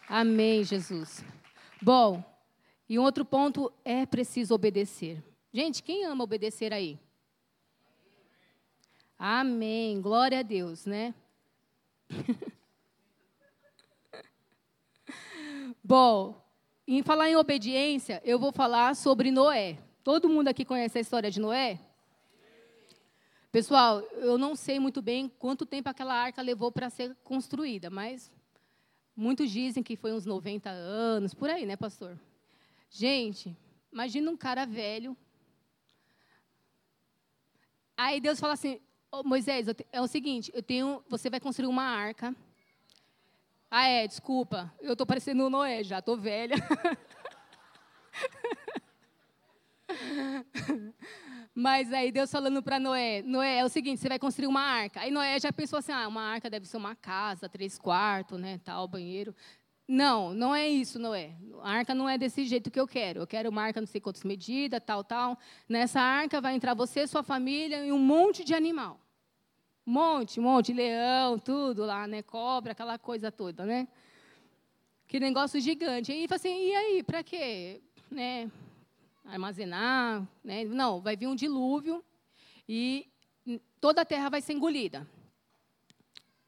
Amém, 0.08 0.64
Jesus. 0.64 1.26
Bom, 1.82 2.24
e 2.88 3.00
um 3.00 3.02
outro 3.02 3.26
ponto 3.26 3.74
é 3.84 4.06
preciso 4.06 4.54
obedecer. 4.54 5.24
Gente, 5.52 5.82
quem 5.82 6.06
ama 6.06 6.24
obedecer 6.24 6.72
aí? 6.72 7.00
Amém. 9.18 10.00
Glória 10.00 10.42
a 10.42 10.44
Deus, 10.44 10.86
né? 10.86 11.16
Bom, 15.84 16.46
em 16.88 17.02
falar 17.02 17.28
em 17.28 17.36
obediência, 17.36 18.22
eu 18.24 18.38
vou 18.38 18.52
falar 18.52 18.96
sobre 18.96 19.32
Noé. 19.32 19.80
Todo 20.04 20.30
mundo 20.30 20.50
aqui 20.50 20.64
conhece 20.64 21.00
a 21.00 21.02
história 21.02 21.32
de 21.32 21.40
Noé? 21.40 21.80
Pessoal, 23.54 24.02
eu 24.14 24.36
não 24.36 24.56
sei 24.56 24.80
muito 24.80 25.00
bem 25.00 25.32
quanto 25.38 25.64
tempo 25.64 25.88
aquela 25.88 26.16
arca 26.16 26.42
levou 26.42 26.72
para 26.72 26.90
ser 26.90 27.16
construída, 27.24 27.88
mas 27.88 28.32
muitos 29.16 29.52
dizem 29.52 29.84
que 29.84 29.96
foi 29.96 30.12
uns 30.12 30.26
90 30.26 30.72
anos, 30.72 31.36
por 31.36 31.52
aí, 31.52 31.64
né, 31.64 31.76
pastor? 31.76 32.18
Gente, 32.90 33.56
imagina 33.92 34.32
um 34.32 34.36
cara 34.36 34.66
velho. 34.66 35.16
Aí 37.96 38.20
Deus 38.20 38.40
fala 38.40 38.54
assim: 38.54 38.82
oh, 39.12 39.22
Moisés, 39.24 39.68
é 39.92 40.02
o 40.02 40.08
seguinte, 40.08 40.52
eu 40.52 40.64
tenho, 40.64 41.04
você 41.08 41.30
vai 41.30 41.40
construir 41.40 41.68
uma 41.68 41.84
arca. 41.84 42.36
Ah, 43.70 43.86
é, 43.86 44.08
desculpa, 44.08 44.74
eu 44.82 44.94
estou 44.94 45.06
parecendo 45.06 45.46
o 45.46 45.50
Noé, 45.52 45.84
já 45.84 46.00
estou 46.00 46.18
velha. 46.18 46.56
Mas 51.56 51.94
aí 51.94 52.12
Deus 52.12 52.32
falando 52.32 52.64
para 52.64 52.80
Noé, 52.80 53.22
Noé, 53.22 53.60
é 53.60 53.66
o 53.66 53.70
seguinte, 53.70 54.02
você 54.02 54.10
vai 54.10 54.18
construir 54.18 54.48
uma 54.48 54.62
arca. 54.62 55.02
Aí 55.02 55.12
Noé 55.12 55.40
já 55.40 55.54
pensou 55.54 55.78
assim, 55.78 55.92
ah, 55.92 56.08
uma 56.08 56.22
arca 56.24 56.50
deve 56.50 56.66
ser 56.66 56.78
uma 56.78 56.96
casa, 56.96 57.48
três 57.48 57.78
quartos, 57.78 58.40
né, 58.40 58.60
tal, 58.64 58.88
banheiro. 58.88 59.36
Não, 59.88 60.34
não 60.34 60.56
é 60.56 60.68
isso, 60.68 60.98
Noé. 60.98 61.36
A 61.62 61.72
arca 61.72 61.94
não 61.94 62.10
é 62.10 62.18
desse 62.18 62.46
jeito 62.46 62.72
que 62.72 62.80
eu 62.80 62.88
quero. 62.88 63.20
Eu 63.20 63.28
quero 63.28 63.50
uma 63.50 63.62
arca 63.62 63.80
não 63.80 63.88
sei 63.88 64.02
quantas 64.02 64.24
medidas, 64.24 64.82
tal, 64.84 65.04
tal. 65.04 65.38
Nessa 65.70 66.00
arca 66.00 66.42
vai 66.42 66.56
entrar 66.56 66.74
você, 66.74 67.06
sua 67.06 67.22
família 67.22 67.86
e 67.86 67.92
um 67.92 68.00
monte 68.00 68.44
de 68.44 68.56
animal. 68.56 69.00
Monte, 69.86 70.40
monte, 70.40 70.74
leão, 70.74 71.38
tudo 71.38 71.86
lá, 71.86 72.08
né, 72.08 72.22
cobra, 72.24 72.72
aquela 72.72 72.98
coisa 72.98 73.32
toda, 73.32 73.66
né? 73.66 73.88
Que 75.08 75.20
negócio 75.20 75.60
gigante. 75.60 76.12
Fala 76.28 76.36
assim, 76.38 76.70
e 76.70 76.76
aí, 76.76 77.04
para 77.04 77.22
quê? 77.22 77.82
Né? 78.10 78.50
Armazenar. 79.26 80.28
Né? 80.44 80.66
Não, 80.66 81.02
vai 81.02 81.16
vir 81.16 81.28
um 81.28 81.36
dilúvio 81.36 82.04
e 82.68 83.10
toda 83.80 84.02
a 84.02 84.06
terra 84.06 84.30
vai 84.30 84.42
ser 84.42 84.54
engolida. 84.54 85.08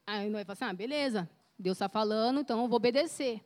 Aí 0.07 0.29
Noé 0.29 0.43
fala 0.43 0.53
assim: 0.53 0.65
ah, 0.65 0.73
beleza, 0.73 1.29
Deus 1.57 1.75
está 1.75 1.89
falando, 1.89 2.41
então 2.41 2.61
eu 2.61 2.67
vou 2.67 2.77
obedecer. 2.77 3.43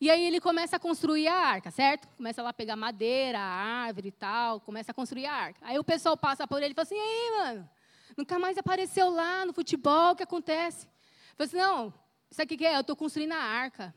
E 0.00 0.10
aí 0.10 0.24
ele 0.26 0.40
começa 0.40 0.76
a 0.76 0.80
construir 0.80 1.28
a 1.28 1.36
arca, 1.36 1.70
certo? 1.70 2.08
Começa 2.16 2.42
lá 2.42 2.50
a 2.50 2.52
pegar 2.52 2.74
madeira, 2.74 3.38
árvore 3.38 4.08
e 4.08 4.12
tal, 4.12 4.60
começa 4.60 4.90
a 4.90 4.94
construir 4.94 5.26
a 5.26 5.32
arca. 5.32 5.60
Aí 5.62 5.78
o 5.78 5.84
pessoal 5.84 6.16
passa 6.16 6.46
por 6.46 6.60
ele 6.60 6.72
e 6.72 6.74
fala 6.74 6.82
assim: 6.82 6.98
ei, 6.98 7.30
mano, 7.38 7.70
nunca 8.16 8.38
mais 8.38 8.58
apareceu 8.58 9.10
lá 9.10 9.46
no 9.46 9.52
futebol, 9.52 10.12
o 10.12 10.16
que 10.16 10.24
acontece? 10.24 10.88
Fala 11.36 11.46
assim: 11.46 11.56
não, 11.56 11.94
isso 12.30 12.42
aqui 12.42 12.56
que 12.56 12.66
é? 12.66 12.76
Eu 12.76 12.80
estou 12.80 12.96
construindo 12.96 13.32
a 13.32 13.42
arca. 13.42 13.94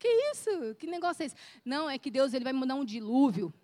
Que 0.00 0.08
isso? 0.32 0.74
Que 0.80 0.88
negócio 0.88 1.22
é 1.22 1.26
esse? 1.26 1.36
Não, 1.64 1.88
é 1.88 1.96
que 1.96 2.10
Deus 2.10 2.34
ele 2.34 2.42
vai 2.42 2.52
mandar 2.52 2.74
um 2.74 2.84
dilúvio 2.84 3.54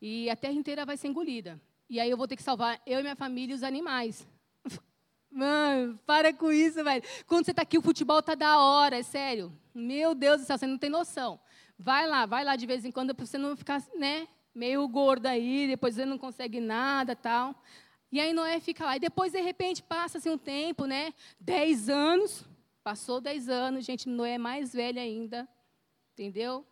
e 0.00 0.30
a 0.30 0.36
terra 0.36 0.52
inteira 0.52 0.86
vai 0.86 0.96
ser 0.96 1.08
engolida. 1.08 1.60
E 1.90 1.98
aí 1.98 2.08
eu 2.08 2.16
vou 2.16 2.28
ter 2.28 2.36
que 2.36 2.42
salvar 2.42 2.80
eu 2.86 3.00
e 3.00 3.02
minha 3.02 3.16
família 3.16 3.52
e 3.52 3.56
os 3.56 3.64
animais. 3.64 4.24
Mano, 5.28 5.98
para 6.06 6.32
com 6.32 6.52
isso, 6.52 6.84
velho. 6.84 7.02
Quando 7.26 7.44
você 7.44 7.50
está 7.50 7.62
aqui, 7.62 7.76
o 7.76 7.82
futebol 7.82 8.22
tá 8.22 8.36
da 8.36 8.60
hora, 8.60 8.98
é 8.98 9.02
sério. 9.02 9.52
Meu 9.74 10.14
Deus 10.14 10.42
do 10.42 10.46
céu, 10.46 10.56
você 10.56 10.66
não 10.68 10.78
tem 10.78 10.90
noção. 10.90 11.40
Vai 11.76 12.06
lá, 12.06 12.26
vai 12.26 12.44
lá 12.44 12.54
de 12.54 12.66
vez 12.66 12.84
em 12.84 12.92
quando 12.92 13.12
para 13.12 13.26
você 13.26 13.36
não 13.36 13.56
ficar, 13.56 13.82
né? 13.96 14.28
meio 14.56 14.88
gordo 14.88 15.26
aí, 15.26 15.66
depois 15.68 15.98
ele 15.98 16.08
não 16.08 16.18
consegue 16.18 16.58
nada 16.60 17.14
tal. 17.14 17.54
E 18.10 18.18
aí 18.18 18.32
Noé 18.32 18.58
fica 18.58 18.86
lá. 18.86 18.96
E 18.96 19.00
depois, 19.00 19.32
de 19.32 19.40
repente, 19.40 19.82
passa-se 19.82 20.30
um 20.30 20.38
tempo, 20.38 20.86
né? 20.86 21.12
Dez 21.38 21.90
anos. 21.90 22.44
Passou 22.82 23.20
dez 23.20 23.48
anos, 23.48 23.84
gente, 23.84 24.08
Noé 24.08 24.34
é 24.34 24.38
mais 24.38 24.72
velho 24.72 24.98
ainda. 24.98 25.46
Entendeu? 26.16 26.64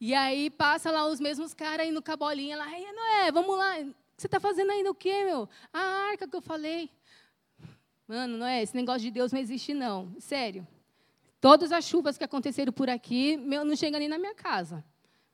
E 0.00 0.14
aí 0.14 0.50
passa 0.50 0.92
lá 0.92 1.04
os 1.08 1.18
mesmos 1.18 1.52
caras 1.52 1.84
indo 1.84 2.00
com 2.00 2.12
a 2.12 2.16
bolinha 2.16 2.56
lá. 2.56 2.78
Ei, 2.78 2.92
Noé, 2.92 3.32
vamos 3.32 3.58
lá. 3.58 3.74
Você 4.16 4.28
está 4.28 4.38
fazendo 4.38 4.70
ainda 4.70 4.88
o 4.88 4.94
quê, 4.94 5.24
meu? 5.24 5.48
A 5.72 5.80
arca 6.10 6.28
que 6.28 6.36
eu 6.36 6.40
falei. 6.40 6.88
Mano, 8.06 8.36
Noé, 8.36 8.62
esse 8.62 8.76
negócio 8.76 9.00
de 9.00 9.10
Deus 9.10 9.32
não 9.32 9.40
existe, 9.40 9.74
não. 9.74 10.14
Sério. 10.20 10.64
Todas 11.40 11.72
as 11.72 11.84
chuvas 11.84 12.16
que 12.16 12.22
aconteceram 12.22 12.72
por 12.72 12.88
aqui, 12.88 13.36
meu, 13.36 13.64
não 13.64 13.74
chega 13.74 13.98
nem 13.98 14.06
na 14.06 14.16
minha 14.16 14.34
casa. 14.34 14.84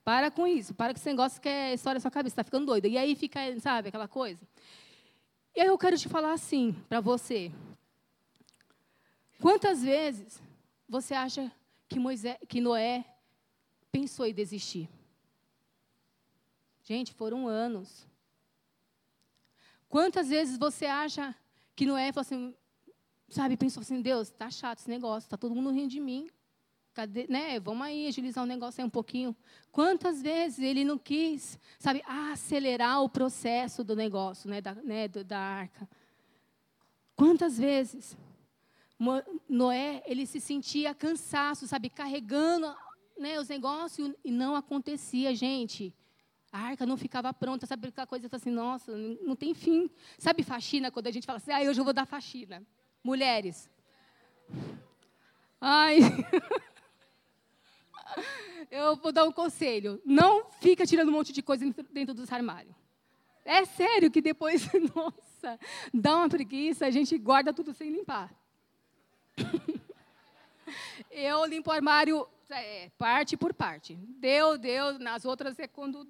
Para 0.02 0.30
com 0.30 0.46
isso. 0.46 0.72
Para 0.72 0.94
com 0.94 0.98
esse 0.98 1.08
negócio 1.10 1.38
que 1.38 1.50
é 1.50 1.74
história 1.74 1.98
da 1.98 2.00
sua 2.00 2.10
cabeça. 2.10 2.32
Está 2.32 2.44
ficando 2.44 2.64
doida. 2.64 2.88
E 2.88 2.96
aí 2.96 3.14
fica, 3.14 3.40
sabe, 3.60 3.88
aquela 3.88 4.08
coisa. 4.08 4.40
E 5.54 5.60
aí 5.60 5.66
eu 5.66 5.76
quero 5.76 5.98
te 5.98 6.08
falar 6.08 6.32
assim, 6.32 6.74
para 6.88 7.02
você. 7.02 7.52
Quantas 9.38 9.82
vezes 9.82 10.40
você 10.88 11.12
acha 11.12 11.52
que, 11.86 11.98
Moisés, 11.98 12.38
que 12.48 12.58
Noé 12.58 13.04
pensou 13.90 14.26
em 14.26 14.34
desistir? 14.34 14.88
Gente, 16.82 17.12
foram 17.12 17.46
anos. 17.46 18.06
Quantas 19.88 20.28
vezes 20.28 20.58
você 20.58 20.86
acha 20.86 21.34
que 21.74 21.86
Noé 21.86 22.12
falou 22.12 22.22
assim, 22.22 22.54
sabe, 23.28 23.56
pensou 23.56 23.80
assim, 23.80 24.00
Deus, 24.00 24.30
tá 24.30 24.50
chato 24.50 24.80
esse 24.80 24.90
negócio, 24.90 25.28
tá 25.28 25.36
todo 25.36 25.54
mundo 25.54 25.70
rindo 25.70 25.88
de 25.88 26.00
mim. 26.00 26.28
Cadê, 26.94 27.26
né? 27.28 27.60
Vamos 27.60 27.86
aí 27.86 28.06
agilizar 28.06 28.42
o 28.42 28.46
negócio 28.46 28.80
aí 28.80 28.86
um 28.86 28.90
pouquinho. 28.90 29.36
Quantas 29.70 30.20
vezes 30.20 30.58
ele 30.58 30.84
não 30.84 30.98
quis, 30.98 31.58
sabe, 31.78 32.02
acelerar 32.06 33.02
o 33.02 33.08
processo 33.08 33.84
do 33.84 33.94
negócio, 33.94 34.50
né, 34.50 34.60
da, 34.60 34.74
né, 34.74 35.08
da 35.08 35.38
arca? 35.38 35.88
Quantas 37.14 37.58
vezes 37.58 38.16
Noé, 39.48 40.02
ele 40.06 40.26
se 40.26 40.40
sentia 40.40 40.92
cansaço, 40.92 41.68
sabe, 41.68 41.88
carregando 41.88 42.74
né, 43.18 43.38
os 43.38 43.48
negócios 43.48 44.14
e 44.24 44.30
não 44.30 44.54
acontecia, 44.54 45.34
gente. 45.34 45.94
A 46.50 46.60
arca 46.60 46.86
não 46.86 46.96
ficava 46.96 47.32
pronta, 47.32 47.66
sabe 47.66 47.88
aquela 47.88 48.06
coisa 48.06 48.28
assim, 48.32 48.50
nossa, 48.50 48.96
não 48.96 49.36
tem 49.36 49.52
fim. 49.52 49.90
Sabe 50.18 50.42
faxina, 50.42 50.90
quando 50.90 51.06
a 51.06 51.10
gente 51.10 51.26
fala 51.26 51.36
assim, 51.36 51.52
ah, 51.52 51.60
hoje 51.60 51.80
eu 51.80 51.84
vou 51.84 51.92
dar 51.92 52.06
faxina. 52.06 52.62
Mulheres. 53.04 53.70
Ai. 55.60 55.98
eu 58.70 58.96
vou 58.96 59.12
dar 59.12 59.24
um 59.24 59.32
conselho. 59.32 60.00
Não 60.04 60.50
fica 60.60 60.86
tirando 60.86 61.08
um 61.08 61.12
monte 61.12 61.32
de 61.32 61.42
coisa 61.42 61.64
dentro 61.92 62.14
dos 62.14 62.32
armários. 62.32 62.74
É 63.44 63.64
sério 63.64 64.10
que 64.10 64.20
depois, 64.20 64.68
nossa, 64.94 65.58
dá 65.92 66.16
uma 66.16 66.28
preguiça, 66.28 66.86
a 66.86 66.90
gente 66.90 67.16
guarda 67.18 67.52
tudo 67.52 67.72
sem 67.72 67.90
limpar. 67.90 68.32
eu 71.10 71.44
limpo 71.44 71.70
o 71.70 71.72
armário 71.72 72.26
é, 72.50 72.90
parte 72.98 73.36
por 73.36 73.52
parte. 73.52 73.94
Deu, 73.94 74.56
deu, 74.58 74.98
nas 74.98 75.24
outras 75.24 75.58
é 75.58 75.66
quando 75.66 76.06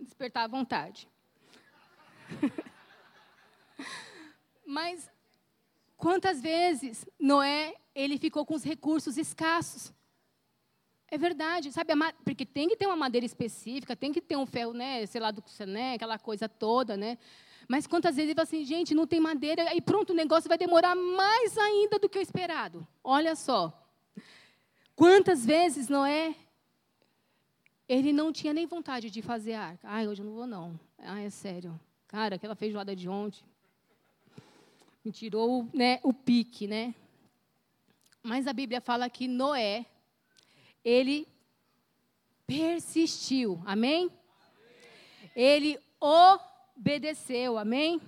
despertar 0.00 0.44
a 0.44 0.48
vontade. 0.48 1.08
Mas 4.66 5.10
quantas 5.96 6.40
vezes 6.40 7.06
Noé 7.18 7.74
ele 7.94 8.18
ficou 8.18 8.46
com 8.46 8.54
os 8.54 8.64
recursos 8.64 9.16
escassos? 9.16 9.92
É 11.08 11.18
verdade, 11.18 11.70
sabe? 11.70 11.92
Porque 12.24 12.46
tem 12.46 12.68
que 12.68 12.76
ter 12.76 12.86
uma 12.86 12.96
madeira 12.96 13.26
específica, 13.26 13.94
tem 13.94 14.12
que 14.12 14.20
ter 14.20 14.36
um 14.36 14.46
ferro, 14.46 14.72
né? 14.72 15.04
Sei 15.04 15.20
lá, 15.20 15.30
do, 15.30 15.44
né? 15.66 15.94
aquela 15.94 16.18
coisa 16.18 16.48
toda, 16.48 16.96
né? 16.96 17.18
Mas 17.68 17.86
quantas 17.86 18.16
vezes 18.16 18.30
ele 18.30 18.34
fala 18.34 18.44
assim, 18.44 18.64
gente, 18.64 18.94
não 18.94 19.06
tem 19.06 19.20
madeira, 19.20 19.74
e 19.74 19.80
pronto, 19.80 20.10
o 20.10 20.16
negócio 20.16 20.48
vai 20.48 20.56
demorar 20.56 20.94
mais 20.94 21.56
ainda 21.58 21.98
do 21.98 22.08
que 22.08 22.18
o 22.18 22.22
esperado. 22.22 22.86
Olha 23.04 23.36
só. 23.36 23.81
Quantas 24.94 25.44
vezes 25.44 25.88
Noé, 25.88 26.34
ele 27.88 28.12
não 28.12 28.32
tinha 28.32 28.52
nem 28.52 28.66
vontade 28.66 29.10
de 29.10 29.22
fazer 29.22 29.54
arca. 29.54 29.88
Ai, 29.88 30.06
hoje 30.06 30.22
eu 30.22 30.26
não 30.26 30.34
vou, 30.34 30.46
não. 30.46 30.78
Ai, 30.98 31.26
é 31.26 31.30
sério. 31.30 31.78
Cara, 32.06 32.36
aquela 32.36 32.54
feijoada 32.54 32.94
de 32.94 33.08
ontem 33.08 33.42
me 35.04 35.10
tirou 35.10 35.68
né, 35.74 35.98
o 36.02 36.12
pique, 36.12 36.66
né? 36.66 36.94
Mas 38.22 38.46
a 38.46 38.52
Bíblia 38.52 38.80
fala 38.80 39.10
que 39.10 39.26
Noé, 39.26 39.84
ele 40.84 41.26
persistiu. 42.46 43.60
Amém? 43.64 44.10
Ele 45.34 45.78
obedeceu. 45.98 47.58
Amém? 47.58 48.00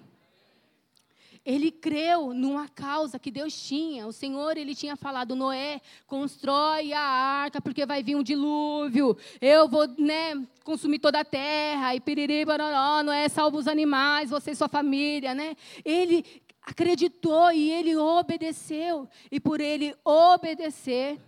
Ele 1.44 1.70
creu 1.70 2.32
numa 2.32 2.66
causa 2.68 3.18
que 3.18 3.30
Deus 3.30 3.54
tinha. 3.54 4.06
O 4.06 4.12
Senhor, 4.12 4.56
ele 4.56 4.74
tinha 4.74 4.96
falado, 4.96 5.36
Noé, 5.36 5.80
constrói 6.06 6.92
a 6.94 7.00
arca, 7.00 7.60
porque 7.60 7.84
vai 7.84 8.02
vir 8.02 8.16
um 8.16 8.22
dilúvio. 8.22 9.14
Eu 9.40 9.68
vou, 9.68 9.86
né, 9.98 10.42
consumir 10.64 11.00
toda 11.00 11.20
a 11.20 11.24
terra. 11.24 11.94
E 11.94 12.00
piriri, 12.00 12.46
bararó, 12.46 13.02
Noé, 13.02 13.28
salva 13.28 13.58
os 13.58 13.68
animais, 13.68 14.30
você 14.30 14.52
e 14.52 14.56
sua 14.56 14.68
família, 14.68 15.34
né? 15.34 15.54
Ele 15.84 16.24
acreditou 16.62 17.52
e 17.52 17.70
ele 17.70 17.94
obedeceu. 17.94 19.06
E 19.30 19.38
por 19.38 19.60
ele 19.60 19.94
obedecer, 20.02 21.20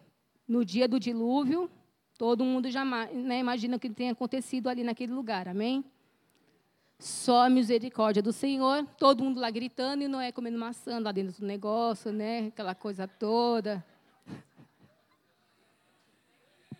no 0.49 0.65
dia 0.65 0.89
do 0.89 0.99
dilúvio, 0.99 1.71
todo 2.17 2.45
mundo 2.45 2.71
já 2.71 2.85
né, 2.85 3.39
imagina 3.39 3.77
o 3.77 3.81
que 3.81 3.91
tem 3.91 4.11
acontecido 4.11 4.69
ali 4.69 4.83
naquele 4.83 5.13
lugar, 5.13 5.47
amém? 5.47 5.85
Só 6.99 7.45
a 7.45 7.51
misericórdia 7.51 8.23
do 8.23 8.33
Senhor, 8.33 8.87
todo 8.99 9.23
mundo 9.23 9.39
lá 9.39 9.51
gritando 9.51 10.03
e 10.03 10.09
não 10.09 10.19
é 10.21 10.33
comendo 10.33 10.59
maçã 10.59 10.99
lá 10.99 11.13
dentro 11.13 11.41
do 11.41 11.47
negócio, 11.47 12.11
né? 12.11 12.47
Aquela 12.47 12.75
coisa 12.75 13.07
toda. 13.07 13.85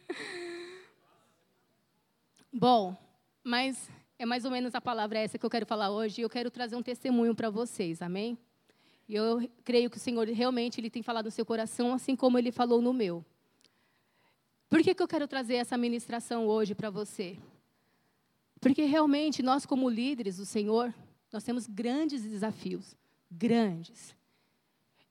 Bom, 2.51 2.97
mas 3.45 3.91
é 4.19 4.25
mais 4.25 4.47
ou 4.47 4.51
menos 4.51 4.75
a 4.75 4.81
palavra 4.81 5.19
essa 5.19 5.37
que 5.37 5.45
eu 5.45 5.51
quero 5.51 5.67
falar 5.67 5.91
hoje. 5.91 6.23
Eu 6.23 6.31
quero 6.31 6.51
trazer 6.51 6.77
um 6.77 6.83
testemunho 6.83 7.35
para 7.35 7.51
vocês, 7.51 8.01
amém? 8.01 8.39
E 9.07 9.15
eu 9.15 9.47
creio 9.63 9.91
que 9.91 9.99
o 9.99 10.01
Senhor 10.01 10.27
realmente 10.29 10.81
ele 10.81 10.89
tem 10.89 11.03
falado 11.03 11.27
no 11.27 11.31
seu 11.31 11.45
coração, 11.45 11.93
assim 11.93 12.17
como 12.17 12.39
ele 12.39 12.51
falou 12.51 12.81
no 12.81 12.95
meu. 12.95 13.23
Por 14.69 14.83
que, 14.83 14.95
que 14.95 15.03
eu 15.03 15.07
quero 15.07 15.29
trazer 15.29 15.57
essa 15.57 15.77
ministração 15.77 16.47
hoje 16.47 16.75
para 16.75 16.89
você? 16.89 17.37
Porque 18.67 18.83
realmente 18.83 19.45
nós, 19.45 19.65
como 19.65 19.89
líderes 19.89 20.39
do 20.39 20.45
Senhor, 20.45 20.93
nós 21.33 21.45
temos 21.45 21.69
grandes 21.69 22.25
desafios, 22.25 22.97
grandes. 23.31 24.13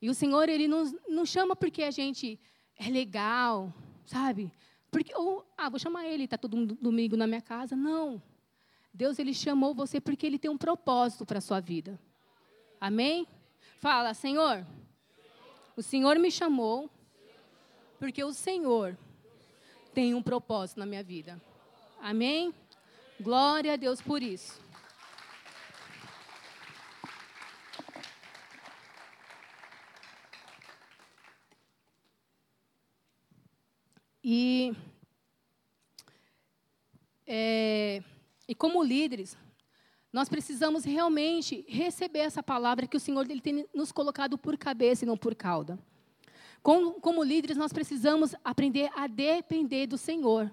E 0.01 0.09
o 0.09 0.13
Senhor, 0.13 0.49
Ele 0.49 0.67
nos, 0.67 0.93
chama 1.25 1.55
porque 1.55 1.83
a 1.83 1.89
gente 1.89 2.37
é 2.75 2.89
legal, 2.89 3.73
sabe? 4.05 4.51
Porque, 4.91 5.15
ou, 5.15 5.47
ah, 5.57 5.69
vou 5.69 5.79
chamar 5.79 6.05
Ele, 6.05 6.25
está 6.25 6.37
todo 6.37 6.65
domingo 6.65 7.15
na 7.15 7.25
minha 7.25 7.41
casa. 7.41 7.77
Não. 7.77 8.21
Deus, 8.93 9.19
Ele 9.19 9.33
chamou 9.33 9.73
você 9.73 10.01
porque 10.01 10.25
Ele 10.25 10.37
tem 10.37 10.51
um 10.51 10.57
propósito 10.57 11.25
para 11.25 11.37
a 11.37 11.41
sua 11.41 11.61
vida. 11.61 11.97
Amém? 12.77 13.25
Fala, 13.79 14.13
Senhor, 14.13 14.67
o 15.77 15.81
Senhor 15.81 16.19
me 16.19 16.29
chamou 16.29 16.89
porque 17.99 18.21
o 18.21 18.33
Senhor 18.33 18.97
tem 19.93 20.13
um 20.13 20.21
propósito 20.21 20.77
na 20.77 20.85
minha 20.85 21.01
vida. 21.01 21.41
Amém? 22.01 22.53
Glória 23.19 23.73
a 23.73 23.75
Deus 23.77 24.01
por 24.01 24.21
isso. 24.21 24.59
E, 34.27 34.75
é, 37.27 38.03
e 38.47 38.55
como 38.55 38.83
líderes, 38.83 39.37
nós 40.11 40.27
precisamos 40.27 40.83
realmente 40.83 41.63
receber 41.67 42.19
essa 42.19 42.41
palavra 42.41 42.87
que 42.87 42.97
o 42.97 42.99
Senhor 42.99 43.29
ele 43.29 43.39
tem 43.39 43.67
nos 43.73 43.91
colocado 43.91 44.37
por 44.37 44.57
cabeça 44.57 45.05
e 45.05 45.07
não 45.07 45.15
por 45.15 45.35
cauda. 45.35 45.77
Como, 46.63 46.93
como 46.99 47.23
líderes, 47.23 47.55
nós 47.55 47.71
precisamos 47.71 48.33
aprender 48.43 48.89
a 48.95 49.05
depender 49.07 49.85
do 49.85 49.97
Senhor. 49.97 50.51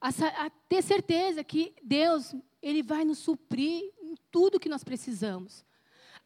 A, 0.00 0.08
a, 0.46 0.50
ter 0.68 0.82
certeza 0.82 1.44
que 1.44 1.74
Deus 1.82 2.34
ele 2.62 2.82
vai 2.82 3.04
nos 3.04 3.18
suprir 3.18 3.92
em 4.02 4.14
tudo 4.30 4.60
que 4.60 4.68
nós 4.68 4.82
precisamos. 4.82 5.64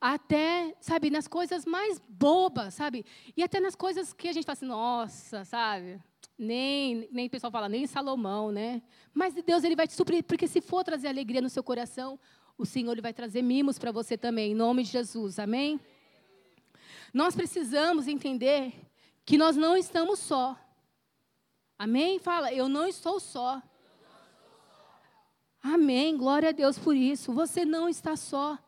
Até, 0.00 0.74
sabe, 0.80 1.10
nas 1.10 1.26
coisas 1.26 1.64
mais 1.64 2.00
bobas, 2.08 2.74
sabe? 2.74 3.04
E 3.36 3.42
até 3.42 3.58
nas 3.58 3.74
coisas 3.74 4.12
que 4.12 4.28
a 4.28 4.32
gente 4.32 4.44
fala 4.44 4.54
assim, 4.54 4.66
nossa, 4.66 5.44
sabe? 5.44 6.00
Nem, 6.38 7.08
nem 7.10 7.26
o 7.26 7.30
pessoal 7.30 7.50
fala, 7.50 7.68
nem 7.68 7.86
Salomão, 7.86 8.52
né? 8.52 8.82
Mas 9.12 9.34
Deus 9.34 9.64
ele 9.64 9.76
vai 9.76 9.86
te 9.86 9.94
suprir, 9.94 10.24
porque 10.24 10.46
se 10.46 10.60
for 10.60 10.84
trazer 10.84 11.08
alegria 11.08 11.40
no 11.40 11.48
seu 11.48 11.62
coração, 11.62 12.18
o 12.58 12.66
Senhor 12.66 12.92
ele 12.92 13.00
vai 13.00 13.12
trazer 13.12 13.42
mimos 13.42 13.78
para 13.78 13.92
você 13.92 14.16
também, 14.16 14.52
em 14.52 14.54
nome 14.54 14.82
de 14.82 14.90
Jesus, 14.90 15.38
amém? 15.38 15.80
Nós 17.12 17.34
precisamos 17.34 18.08
entender 18.08 18.72
que 19.24 19.38
nós 19.38 19.56
não 19.56 19.76
estamos 19.76 20.18
só. 20.18 20.58
Amém? 21.78 22.18
Fala, 22.18 22.52
eu 22.52 22.68
não 22.68 22.86
estou 22.86 23.18
só. 23.18 23.62
Amém. 25.62 26.16
Glória 26.16 26.50
a 26.50 26.52
Deus 26.52 26.78
por 26.78 26.94
isso. 26.94 27.32
Você 27.32 27.64
não 27.64 27.88
está 27.88 28.16
só. 28.16 28.58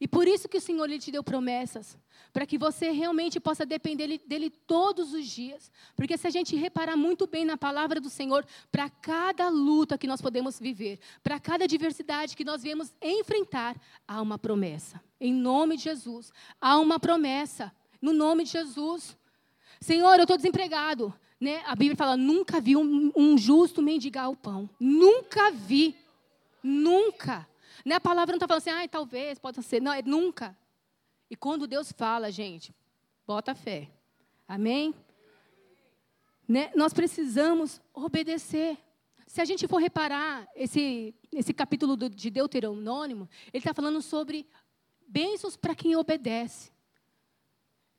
E 0.00 0.08
por 0.08 0.26
isso 0.26 0.48
que 0.48 0.58
o 0.58 0.60
Senhor 0.60 0.86
lhe 0.88 0.98
deu 0.98 1.22
promessas 1.22 1.96
para 2.32 2.46
que 2.46 2.56
você 2.56 2.90
realmente 2.90 3.38
possa 3.38 3.66
depender 3.66 4.18
dele 4.26 4.48
todos 4.48 5.12
os 5.12 5.26
dias. 5.26 5.70
Porque 5.94 6.16
se 6.16 6.26
a 6.26 6.30
gente 6.30 6.56
reparar 6.56 6.96
muito 6.96 7.26
bem 7.26 7.44
na 7.44 7.56
palavra 7.56 8.00
do 8.00 8.08
Senhor, 8.08 8.44
para 8.70 8.88
cada 8.88 9.48
luta 9.48 9.98
que 9.98 10.06
nós 10.06 10.20
podemos 10.20 10.58
viver, 10.58 10.98
para 11.22 11.38
cada 11.38 11.68
diversidade 11.68 12.34
que 12.34 12.44
nós 12.44 12.62
viemos 12.62 12.94
enfrentar, 13.02 13.76
há 14.08 14.20
uma 14.22 14.38
promessa. 14.38 15.00
Em 15.20 15.32
nome 15.32 15.76
de 15.76 15.84
Jesus, 15.84 16.32
há 16.60 16.78
uma 16.78 16.98
promessa. 16.98 17.72
No 18.00 18.12
nome 18.12 18.44
de 18.44 18.50
Jesus. 18.50 19.16
Senhor, 19.80 20.16
eu 20.16 20.22
estou 20.22 20.36
desempregado. 20.36 21.14
Né? 21.42 21.60
A 21.66 21.74
Bíblia 21.74 21.96
fala: 21.96 22.16
nunca 22.16 22.60
vi 22.60 22.76
um, 22.76 23.10
um 23.16 23.36
justo 23.36 23.82
mendigar 23.82 24.30
o 24.30 24.36
pão. 24.36 24.70
Nunca 24.78 25.50
vi. 25.50 25.96
Nunca. 26.62 27.48
Né? 27.84 27.96
A 27.96 28.00
palavra 28.00 28.30
não 28.32 28.36
está 28.36 28.46
falando 28.46 28.60
assim, 28.60 28.70
ah, 28.70 28.86
talvez, 28.86 29.40
pode 29.40 29.60
ser. 29.60 29.82
Não, 29.82 29.92
é 29.92 30.02
nunca. 30.02 30.56
E 31.28 31.34
quando 31.34 31.66
Deus 31.66 31.90
fala, 31.90 32.30
gente, 32.30 32.72
bota 33.26 33.56
fé. 33.56 33.90
Amém? 34.46 34.94
Né? 36.46 36.70
Nós 36.76 36.92
precisamos 36.92 37.80
obedecer. 37.92 38.78
Se 39.26 39.40
a 39.40 39.44
gente 39.44 39.66
for 39.66 39.78
reparar 39.78 40.46
esse, 40.54 41.12
esse 41.32 41.52
capítulo 41.52 41.96
de 41.96 42.30
Deuteronômio, 42.30 43.28
ele 43.52 43.62
está 43.62 43.74
falando 43.74 44.00
sobre 44.00 44.46
bênçãos 45.08 45.56
para 45.56 45.74
quem 45.74 45.96
obedece. 45.96 46.70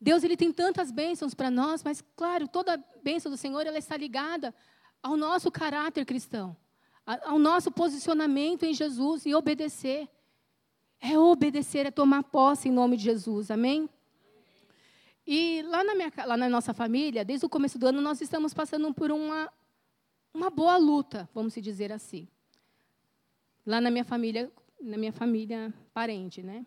Deus 0.00 0.22
ele 0.22 0.36
tem 0.36 0.52
tantas 0.52 0.90
bênçãos 0.90 1.34
para 1.34 1.50
nós, 1.50 1.82
mas 1.82 2.02
claro, 2.16 2.46
toda 2.48 2.82
bênção 3.02 3.30
do 3.30 3.36
Senhor 3.36 3.66
ela 3.66 3.78
está 3.78 3.96
ligada 3.96 4.54
ao 5.02 5.16
nosso 5.16 5.50
caráter 5.50 6.04
cristão, 6.04 6.56
ao 7.06 7.38
nosso 7.38 7.70
posicionamento 7.70 8.64
em 8.64 8.74
Jesus 8.74 9.26
e 9.26 9.34
obedecer. 9.34 10.08
É 11.00 11.18
obedecer, 11.18 11.86
é 11.86 11.90
tomar 11.90 12.22
posse 12.22 12.68
em 12.68 12.72
nome 12.72 12.96
de 12.96 13.04
Jesus, 13.04 13.50
amém? 13.50 13.88
E 15.26 15.62
lá 15.62 15.82
na, 15.82 15.94
minha, 15.94 16.12
lá 16.26 16.36
na 16.36 16.48
nossa 16.48 16.74
família, 16.74 17.24
desde 17.24 17.46
o 17.46 17.48
começo 17.48 17.78
do 17.78 17.86
ano, 17.86 18.00
nós 18.00 18.20
estamos 18.20 18.52
passando 18.52 18.92
por 18.92 19.10
uma, 19.10 19.50
uma 20.32 20.50
boa 20.50 20.76
luta, 20.76 21.28
vamos 21.34 21.54
dizer 21.54 21.92
assim. 21.92 22.28
Lá 23.66 23.80
na 23.80 23.90
minha 23.90 24.04
família, 24.04 24.52
na 24.80 24.98
minha 24.98 25.12
família 25.12 25.72
parente, 25.94 26.42
né? 26.42 26.66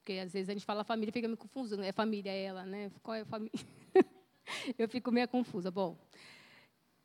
Porque 0.00 0.14
às 0.14 0.32
vezes 0.32 0.48
a 0.48 0.52
gente 0.52 0.64
fala 0.64 0.82
família 0.82 1.10
e 1.10 1.12
fica 1.12 1.28
meio 1.28 1.36
confuso, 1.36 1.80
é 1.80 1.92
família 1.92 2.32
ela, 2.32 2.64
né? 2.64 2.90
Qual 3.02 3.14
é 3.14 3.20
a 3.20 3.24
família? 3.26 3.52
eu 4.78 4.88
fico 4.88 5.12
meio 5.12 5.28
confusa. 5.28 5.70
Bom, 5.70 5.96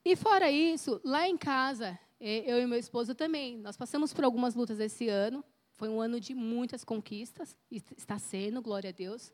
e 0.03 0.15
fora 0.15 0.49
isso, 0.49 1.01
lá 1.03 1.27
em 1.27 1.37
casa, 1.37 1.99
é, 2.19 2.49
eu 2.49 2.61
e 2.61 2.65
meu 2.65 2.79
esposo 2.79 3.13
também, 3.13 3.57
nós 3.57 3.75
passamos 3.75 4.13
por 4.13 4.23
algumas 4.23 4.55
lutas 4.55 4.79
esse 4.79 5.09
ano. 5.09 5.43
Foi 5.73 5.89
um 5.89 5.99
ano 5.99 6.21
de 6.21 6.33
muitas 6.33 6.85
conquistas, 6.85 7.57
está 7.69 8.17
sendo, 8.17 8.61
glória 8.61 8.91
a 8.91 8.93
Deus. 8.93 9.33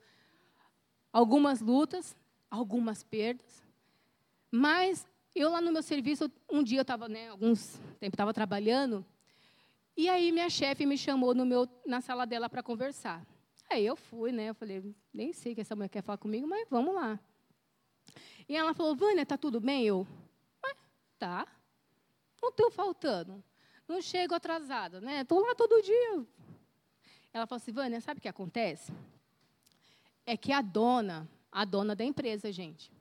Algumas 1.14 1.62
lutas, 1.62 2.16
algumas 2.50 3.04
perdas. 3.04 3.64
Mas 4.50 5.06
eu 5.36 5.52
lá 5.52 5.62
no 5.62 5.72
meu 5.72 5.84
serviço, 5.84 6.32
um 6.50 6.64
dia 6.64 6.80
eu 6.80 6.82
estava, 6.82 7.08
né, 7.08 7.30
alguns 7.30 7.80
tempo 8.00 8.16
estava 8.16 8.34
trabalhando, 8.34 9.06
e 9.96 10.10
aí 10.10 10.32
minha 10.32 10.50
chefe 10.50 10.86
me 10.86 10.98
chamou 10.98 11.36
no 11.36 11.46
meu, 11.46 11.68
na 11.86 12.02
sala 12.02 12.26
dela 12.26 12.50
para 12.50 12.64
conversar. 12.64 13.26
Aí 13.72 13.86
eu 13.86 13.96
fui, 13.96 14.32
né? 14.32 14.50
Eu 14.50 14.56
falei, 14.56 14.84
nem 15.14 15.32
sei 15.32 15.56
que 15.56 15.62
essa 15.62 15.76
mulher 15.76 15.88
quer 15.88 16.02
falar 16.02 16.18
comigo, 16.18 16.46
mas 16.46 16.68
vamos 16.70 16.94
lá. 16.94 17.18
E 18.48 18.56
ela 18.56 18.74
falou, 18.74 18.94
Vânia, 18.96 19.26
tá 19.26 19.38
tudo 19.38 19.62
bem? 19.62 19.86
Eu, 19.86 20.06
tá. 21.18 21.48
Não 22.42 22.50
estou 22.50 22.70
faltando. 22.70 23.42
Não 23.88 24.02
chego 24.02 24.34
atrasada, 24.34 25.00
né? 25.00 25.22
Estou 25.22 25.40
lá 25.40 25.56
todo 25.56 25.82
dia. 25.82 26.26
Ela 27.32 27.48
falou 27.48 27.62
assim, 27.62 27.72
Vânia, 27.72 28.02
sabe 28.02 28.18
o 28.18 28.22
que 28.22 28.28
acontece? 28.28 28.92
É 30.26 30.36
que 30.36 30.52
a 30.52 30.62
dona, 30.62 31.30
a 31.52 31.64
dona 31.64 31.96
da 31.96 32.04
empresa, 32.04 32.52
gente, 32.52 32.92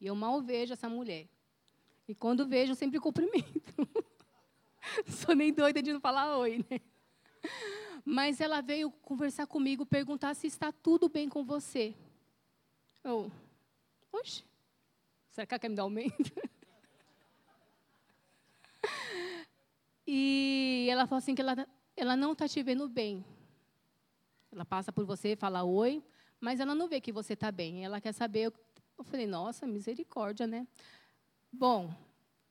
e 0.00 0.06
eu 0.06 0.14
mal 0.14 0.40
vejo 0.40 0.72
essa 0.72 0.88
mulher. 0.88 1.26
E 2.06 2.14
quando 2.14 2.46
vejo, 2.46 2.72
eu 2.72 2.76
sempre 2.76 3.00
cumprimento. 3.00 3.72
Sou 5.08 5.34
nem 5.34 5.52
doida 5.52 5.82
de 5.82 5.92
não 5.92 6.00
falar 6.00 6.36
oi, 6.38 6.64
né? 6.70 6.80
Mas 8.04 8.40
ela 8.40 8.60
veio 8.60 8.90
conversar 8.90 9.46
comigo, 9.46 9.86
perguntar 9.86 10.34
se 10.34 10.46
está 10.46 10.70
tudo 10.70 11.08
bem 11.08 11.28
com 11.28 11.44
você. 11.44 11.94
Eu, 13.02 13.30
oxe, 14.12 14.44
será 15.30 15.46
que 15.46 15.54
ela 15.54 15.58
quer 15.58 15.68
me 15.68 15.76
dar 15.76 15.82
aumento? 15.82 16.32
E 20.06 20.86
ela 20.90 21.06
falou 21.06 21.18
assim 21.18 21.34
que 21.34 21.40
ela, 21.40 21.66
ela 21.96 22.16
não 22.16 22.32
está 22.32 22.46
te 22.46 22.62
vendo 22.62 22.88
bem. 22.88 23.24
Ela 24.52 24.64
passa 24.64 24.92
por 24.92 25.04
você, 25.04 25.34
fala 25.34 25.64
oi, 25.64 26.02
mas 26.40 26.60
ela 26.60 26.74
não 26.74 26.88
vê 26.88 27.00
que 27.00 27.10
você 27.12 27.32
está 27.32 27.50
bem. 27.50 27.84
Ela 27.84 28.00
quer 28.00 28.12
saber. 28.12 28.52
Eu 28.96 29.04
falei, 29.04 29.26
nossa, 29.26 29.66
misericórdia, 29.66 30.46
né? 30.46 30.66
Bom, 31.50 31.92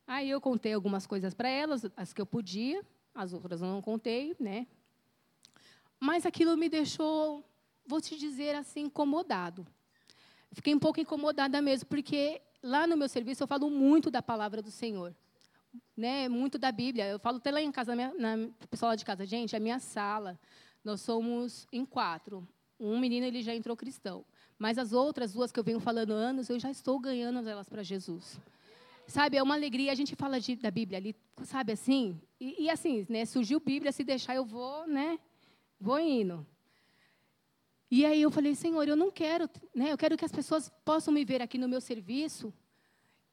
aí 0.08 0.30
eu 0.30 0.42
contei 0.42 0.74
algumas 0.74 1.06
coisas 1.06 1.34
para 1.34 1.48
elas, 1.48 1.86
as 1.96 2.12
que 2.12 2.22
eu 2.22 2.26
podia, 2.26 2.84
as 3.14 3.34
outras 3.34 3.62
eu 3.62 3.68
não 3.68 3.82
contei, 3.82 4.36
né? 4.40 4.68
Mas 6.10 6.26
aquilo 6.26 6.58
me 6.58 6.68
deixou, 6.68 7.44
vou 7.86 8.02
te 8.02 8.18
dizer 8.18 8.56
assim, 8.56 8.82
incomodado. 8.82 9.66
Fiquei 10.52 10.74
um 10.76 10.80
pouco 10.80 11.00
incomodada 11.00 11.62
mesmo, 11.62 11.88
porque 11.88 12.42
lá 12.62 12.86
no 12.86 12.98
meu 12.98 13.08
serviço 13.08 13.44
eu 13.44 13.48
falo 13.48 13.70
muito 13.70 14.12
da 14.12 14.22
palavra 14.22 14.62
do 14.62 14.72
Senhor 14.72 15.16
né, 15.96 16.28
muito 16.28 16.58
da 16.58 16.72
Bíblia. 16.72 17.08
Eu 17.08 17.20
falo 17.20 17.38
até 17.38 17.52
lá 17.52 17.62
em 17.62 17.72
casa, 17.72 17.96
na, 17.96 18.38
pessoal 18.70 18.92
lá 18.92 18.96
de 18.96 19.06
casa, 19.06 19.26
gente, 19.26 19.56
a 19.56 19.60
minha 19.60 19.80
sala, 19.80 20.40
nós 20.84 21.02
somos 21.02 21.68
em 21.72 21.86
quatro. 21.86 22.48
Um 22.80 23.00
menino 23.00 23.26
ele 23.26 23.42
já 23.42 23.56
entrou 23.56 23.78
cristão, 23.78 24.26
mas 24.58 24.78
as 24.78 24.92
outras 24.92 25.34
duas 25.34 25.52
que 25.52 25.60
eu 25.60 25.64
venho 25.64 25.80
falando 25.80 26.12
anos, 26.12 26.50
eu 26.50 26.60
já 26.60 26.70
estou 26.70 27.00
ganhando 27.00 27.48
elas 27.48 27.70
para 27.70 27.84
Jesus. 27.84 28.40
Sabe, 29.06 29.38
é 29.38 29.44
uma 29.44 29.56
alegria. 29.56 29.92
A 29.92 29.96
gente 29.96 30.16
fala 30.16 30.40
de, 30.40 30.56
da 30.56 30.72
Bíblia 30.72 30.98
ali, 30.98 31.16
sabe 31.44 31.74
assim? 31.74 32.20
E, 32.40 32.64
e, 32.64 32.70
assim, 32.70 33.06
né? 33.10 33.26
Surgiu 33.26 33.60
Bíblia, 33.60 33.92
se 33.92 34.04
deixar 34.04 34.36
eu 34.36 34.46
vou, 34.46 34.88
né? 34.88 35.20
Vou 35.84 36.00
indo. 36.00 36.48
E 37.92 38.06
aí 38.06 38.22
eu 38.22 38.32
falei, 38.32 38.56
Senhor, 38.56 38.88
eu 38.88 38.96
não 38.96 39.12
quero, 39.12 39.50
né? 39.76 39.92
Eu 39.92 39.98
quero 39.98 40.16
que 40.16 40.24
as 40.24 40.32
pessoas 40.32 40.72
possam 40.86 41.14
me 41.14 41.26
ver 41.26 41.42
aqui 41.42 41.58
no 41.58 41.68
meu 41.68 41.82
serviço, 41.82 42.54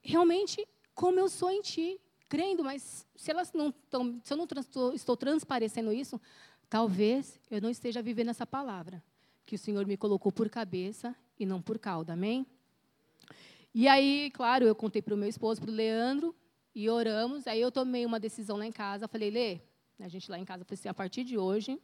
realmente 0.02 0.66
como 0.92 1.20
eu 1.20 1.28
sou 1.28 1.48
em 1.48 1.62
Ti 1.62 2.00
crendo, 2.28 2.64
mas 2.64 3.06
se 3.14 3.30
elas 3.30 3.52
não 3.52 3.68
estão, 3.68 4.20
se 4.24 4.32
eu 4.32 4.36
não 4.36 4.44
estou, 4.44 4.92
estou 4.92 5.16
transparecendo 5.16 5.92
isso, 5.92 6.20
talvez 6.68 7.40
eu 7.48 7.62
não 7.62 7.70
esteja 7.70 8.02
vivendo 8.02 8.30
essa 8.30 8.44
palavra 8.44 9.00
que 9.46 9.54
o 9.54 9.58
Senhor 9.58 9.86
me 9.86 9.96
colocou 9.96 10.32
por 10.32 10.50
cabeça 10.50 11.14
e 11.38 11.46
não 11.46 11.62
por 11.62 11.78
cauda, 11.78 12.14
amém? 12.14 12.44
E 13.72 13.86
aí, 13.86 14.28
claro, 14.34 14.64
eu 14.64 14.74
contei 14.74 15.00
para 15.00 15.14
o 15.14 15.16
meu 15.16 15.28
esposo, 15.28 15.60
para 15.60 15.70
o 15.70 15.74
Leandro, 15.74 16.34
e 16.74 16.90
oramos. 16.90 17.46
Aí 17.46 17.60
eu 17.60 17.70
tomei 17.70 18.04
uma 18.04 18.18
decisão 18.18 18.56
lá 18.56 18.66
em 18.66 18.72
casa. 18.72 19.06
Falei, 19.06 19.30
Lê, 19.30 19.60
a 20.00 20.08
gente 20.08 20.28
lá 20.28 20.36
em 20.36 20.44
casa, 20.44 20.64
falei 20.64 20.74
assim, 20.74 20.88
a 20.88 20.94
partir 20.94 21.22
de 21.22 21.38
hoje, 21.38 21.80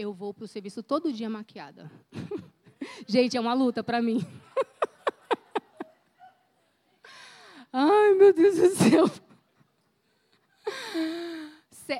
eu 0.00 0.14
vou 0.14 0.32
para 0.32 0.44
o 0.44 0.48
serviço 0.48 0.82
todo 0.82 1.12
dia 1.12 1.28
maquiada. 1.28 1.90
gente, 3.06 3.36
é 3.36 3.40
uma 3.40 3.52
luta 3.52 3.84
para 3.84 4.00
mim. 4.00 4.20
Ai, 7.72 8.14
meu 8.14 8.32
Deus 8.32 8.56
do 8.56 8.70
céu. 8.70 9.10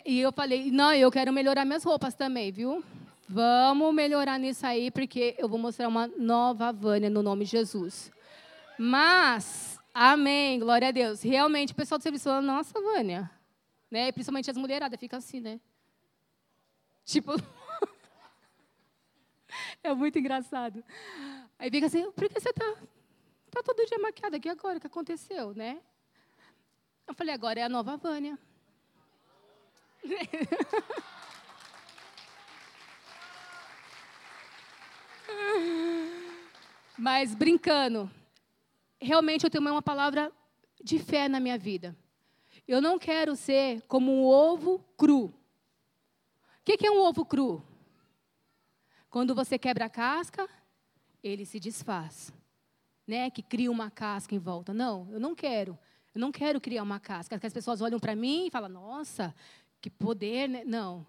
E 0.06 0.20
eu 0.20 0.32
falei, 0.32 0.70
não, 0.70 0.94
eu 0.94 1.10
quero 1.10 1.32
melhorar 1.32 1.64
minhas 1.64 1.84
roupas 1.84 2.14
também, 2.14 2.50
viu? 2.50 2.82
Vamos 3.28 3.94
melhorar 3.94 4.38
nisso 4.38 4.66
aí, 4.66 4.90
porque 4.90 5.36
eu 5.38 5.48
vou 5.48 5.58
mostrar 5.58 5.88
uma 5.88 6.06
nova 6.06 6.72
Vânia 6.72 7.10
no 7.10 7.22
nome 7.22 7.44
de 7.44 7.50
Jesus. 7.50 8.10
Mas, 8.78 9.78
amém, 9.92 10.58
glória 10.58 10.88
a 10.88 10.90
Deus. 10.90 11.22
Realmente, 11.22 11.72
o 11.72 11.76
pessoal 11.76 11.98
do 11.98 12.02
serviço 12.02 12.24
falou, 12.24 12.40
nossa, 12.40 12.72
Vânia. 12.80 13.30
Né? 13.90 14.10
Principalmente 14.12 14.50
as 14.50 14.56
mulheradas, 14.56 14.98
fica 14.98 15.18
assim, 15.18 15.40
né? 15.40 15.60
Tipo. 17.04 17.34
é 19.82 19.92
muito 19.94 20.18
engraçado. 20.18 20.82
Aí 21.58 21.70
fica 21.70 21.86
assim, 21.86 22.10
por 22.12 22.28
que 22.28 22.40
você 22.40 22.50
está 22.50 22.76
tá 23.50 23.62
todo 23.62 23.86
dia 23.86 23.98
maquiada 23.98 24.36
aqui 24.36 24.48
agora? 24.48 24.78
O 24.78 24.80
que 24.80 24.86
aconteceu, 24.86 25.54
né? 25.54 25.80
Eu 27.06 27.14
falei, 27.14 27.34
agora 27.34 27.60
é 27.60 27.64
a 27.64 27.68
nova 27.68 27.96
Vânia. 27.96 28.38
Mas 36.96 37.34
brincando, 37.34 38.10
realmente 39.00 39.44
eu 39.44 39.50
tenho 39.50 39.64
uma 39.64 39.82
palavra 39.82 40.30
de 40.82 40.98
fé 40.98 41.28
na 41.28 41.40
minha 41.40 41.58
vida. 41.58 41.96
Eu 42.66 42.80
não 42.80 42.98
quero 42.98 43.34
ser 43.34 43.82
como 43.82 44.12
um 44.12 44.24
ovo 44.24 44.78
cru. 44.96 45.24
O 45.24 45.34
que 46.64 46.86
é 46.86 46.90
um 46.90 47.00
ovo 47.00 47.24
cru? 47.24 47.64
Quando 49.10 49.34
você 49.34 49.58
quebra 49.58 49.86
a 49.86 49.90
casca, 49.90 50.48
ele 51.22 51.44
se 51.44 51.58
desfaz. 51.58 52.32
Né? 53.06 53.28
Que 53.28 53.42
cria 53.42 53.70
uma 53.70 53.90
casca 53.90 54.34
em 54.34 54.38
volta. 54.38 54.72
Não, 54.72 55.08
eu 55.10 55.18
não 55.18 55.34
quero. 55.34 55.76
Eu 56.14 56.20
não 56.20 56.30
quero 56.30 56.60
criar 56.60 56.82
uma 56.82 57.00
casca. 57.00 57.38
As 57.42 57.52
pessoas 57.52 57.80
olham 57.80 57.98
para 57.98 58.14
mim 58.14 58.46
e 58.46 58.50
falam, 58.50 58.68
nossa, 58.68 59.34
que 59.80 59.90
poder, 59.90 60.48
né? 60.48 60.62
Não. 60.64 61.04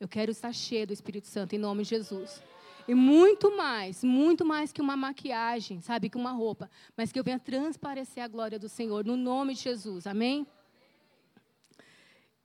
Eu 0.00 0.08
quero 0.08 0.30
estar 0.30 0.52
cheio 0.52 0.86
do 0.86 0.92
Espírito 0.92 1.26
Santo 1.26 1.54
em 1.54 1.58
nome 1.58 1.82
de 1.82 1.90
Jesus. 1.90 2.42
E 2.86 2.94
muito 2.94 3.56
mais, 3.56 4.02
muito 4.04 4.44
mais 4.44 4.72
que 4.72 4.80
uma 4.80 4.96
maquiagem, 4.96 5.80
sabe, 5.80 6.10
que 6.10 6.18
uma 6.18 6.32
roupa, 6.32 6.70
mas 6.94 7.10
que 7.10 7.18
eu 7.18 7.24
venha 7.24 7.38
transparecer 7.38 8.22
a 8.22 8.28
glória 8.28 8.58
do 8.58 8.68
Senhor 8.68 9.04
no 9.04 9.16
nome 9.16 9.54
de 9.54 9.60
Jesus. 9.60 10.06
Amém? 10.06 10.46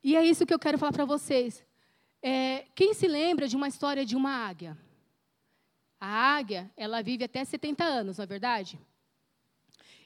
E 0.01 0.15
é 0.15 0.23
isso 0.23 0.45
que 0.45 0.53
eu 0.53 0.59
quero 0.59 0.77
falar 0.77 0.93
para 0.93 1.03
vocês. 1.03 1.65
É, 2.21 2.65
quem 2.73 2.93
se 2.93 3.07
lembra 3.07 3.47
de 3.47 3.55
uma 3.55 3.67
história 3.67 4.05
de 4.05 4.15
uma 4.15 4.31
águia? 4.31 4.77
A 5.99 6.07
águia, 6.07 6.71
ela 6.77 7.01
vive 7.01 7.25
até 7.25 7.43
70 7.43 7.83
anos, 7.83 8.17
não 8.17 8.23
é 8.23 8.27
verdade? 8.27 8.79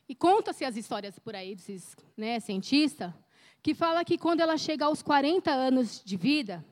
E 0.07 0.15
conta-se 0.15 0.65
as 0.65 0.75
histórias 0.75 1.19
por 1.19 1.35
aí 1.35 1.55
desses 1.55 1.95
né, 2.17 2.39
cientistas, 2.39 3.13
que 3.61 3.73
fala 3.73 4.03
que 4.03 4.17
quando 4.17 4.41
ela 4.41 4.57
chega 4.57 4.85
aos 4.85 5.01
40 5.01 5.51
anos 5.51 6.01
de 6.03 6.17
vida, 6.17 6.65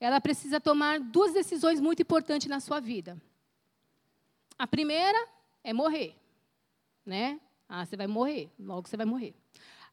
ela 0.00 0.20
precisa 0.20 0.60
tomar 0.60 0.98
duas 0.98 1.32
decisões 1.32 1.80
muito 1.80 2.02
importantes 2.02 2.48
na 2.48 2.60
sua 2.60 2.80
vida. 2.80 3.20
A 4.58 4.66
primeira 4.66 5.28
é 5.62 5.72
morrer, 5.72 6.16
né? 7.04 7.40
Ah, 7.68 7.84
você 7.84 7.96
vai 7.96 8.06
morrer, 8.06 8.50
logo 8.58 8.88
você 8.88 8.96
vai 8.96 9.06
morrer. 9.06 9.34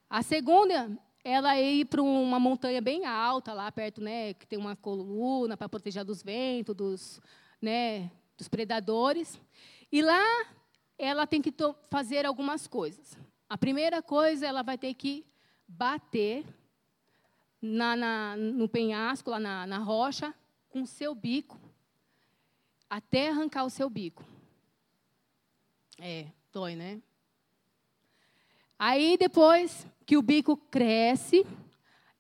A 0.09 0.21
segunda, 0.23 0.89
ela 1.23 1.55
é 1.55 1.71
ir 1.71 1.85
para 1.85 2.01
uma 2.01 2.39
montanha 2.39 2.81
bem 2.81 3.05
alta, 3.05 3.53
lá 3.53 3.71
perto, 3.71 4.01
né, 4.01 4.33
que 4.33 4.47
tem 4.47 4.57
uma 4.57 4.75
coluna 4.75 5.55
para 5.55 5.69
proteger 5.69 6.03
dos 6.03 6.23
ventos, 6.23 6.75
dos, 6.75 7.21
né, 7.61 8.09
dos 8.39 8.47
predadores. 8.47 9.39
E 9.91 10.01
lá 10.01 10.23
ela 10.97 11.27
tem 11.27 11.41
que 11.41 11.53
fazer 11.89 12.25
algumas 12.25 12.65
coisas. 12.65 13.17
A 13.47 13.57
primeira 13.57 14.01
coisa, 14.01 14.47
ela 14.47 14.63
vai 14.63 14.77
ter 14.77 14.93
que 14.93 15.25
bater 15.67 16.45
na, 17.61 17.95
na, 17.95 18.35
no 18.37 18.67
penhasco, 18.67 19.29
lá 19.29 19.39
na, 19.39 19.67
na 19.67 19.77
rocha, 19.77 20.33
com 20.69 20.81
o 20.83 20.87
seu 20.87 21.13
bico, 21.13 21.59
até 22.89 23.29
arrancar 23.29 23.65
o 23.65 23.69
seu 23.69 23.89
bico. 23.89 24.23
É, 25.97 26.27
dói, 26.51 26.75
né? 26.75 27.01
Aí, 28.77 29.17
depois 29.17 29.85
que 30.05 30.15
o 30.15 30.21
bico 30.21 30.55
cresce, 30.55 31.45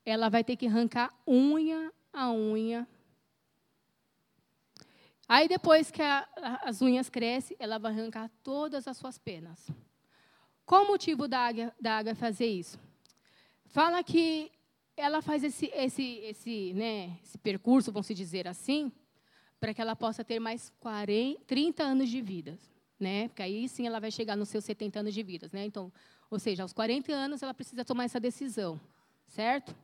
ela 0.05 0.29
vai 0.29 0.43
ter 0.43 0.57
que 0.57 0.67
arrancar 0.67 1.13
unha 1.25 1.91
a 2.11 2.31
unha. 2.31 2.87
Aí, 5.29 5.47
depois 5.47 5.91
que 5.91 6.01
a, 6.01 6.27
as 6.63 6.81
unhas 6.81 7.07
crescem, 7.07 7.55
ela 7.59 7.77
vai 7.77 7.91
arrancar 7.91 8.31
todas 8.41 8.87
as 8.87 8.97
suas 8.97 9.19
penas. 9.19 9.69
Qual 10.65 10.85
o 10.85 10.87
motivo 10.87 11.27
da 11.27 11.39
águia, 11.39 11.71
da 11.79 11.99
águia 11.99 12.15
fazer 12.15 12.47
isso? 12.47 12.79
Fala 13.67 14.03
que 14.03 14.51
ela 14.97 15.21
faz 15.21 15.43
esse, 15.43 15.67
esse, 15.67 16.03
esse, 16.23 16.73
né, 16.73 17.15
esse 17.23 17.37
percurso, 17.37 17.91
vamos 17.91 18.07
dizer 18.07 18.47
assim, 18.47 18.91
para 19.59 19.71
que 19.71 19.79
ela 19.79 19.95
possa 19.95 20.23
ter 20.23 20.39
mais 20.39 20.73
40, 20.79 21.41
30 21.45 21.83
anos 21.83 22.09
de 22.09 22.21
vida. 22.21 22.57
Né? 22.99 23.27
Porque 23.27 23.43
aí 23.43 23.69
sim 23.69 23.85
ela 23.85 23.99
vai 23.99 24.09
chegar 24.09 24.35
nos 24.35 24.49
seus 24.49 24.65
70 24.65 25.01
anos 25.01 25.13
de 25.13 25.21
vida. 25.21 25.47
Né? 25.53 25.63
Então, 25.63 25.93
ou 26.29 26.39
seja, 26.39 26.63
aos 26.63 26.73
40 26.73 27.13
anos 27.13 27.43
ela 27.43 27.53
precisa 27.53 27.85
tomar 27.85 28.05
essa 28.05 28.19
decisão. 28.19 28.81
Certo? 29.27 29.75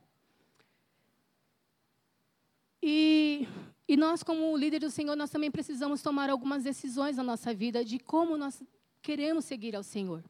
E, 2.82 3.46
e 3.88 3.96
nós, 3.96 4.22
como 4.22 4.56
líder 4.56 4.80
do 4.80 4.90
Senhor, 4.90 5.14
nós 5.14 5.30
também 5.30 5.50
precisamos 5.50 6.02
tomar 6.02 6.28
algumas 6.28 6.64
decisões 6.64 7.16
na 7.16 7.22
nossa 7.22 7.54
vida 7.54 7.84
de 7.84 7.98
como 7.98 8.36
nós 8.36 8.62
queremos 9.00 9.44
seguir 9.44 9.76
ao 9.76 9.82
Senhor. 9.82 10.24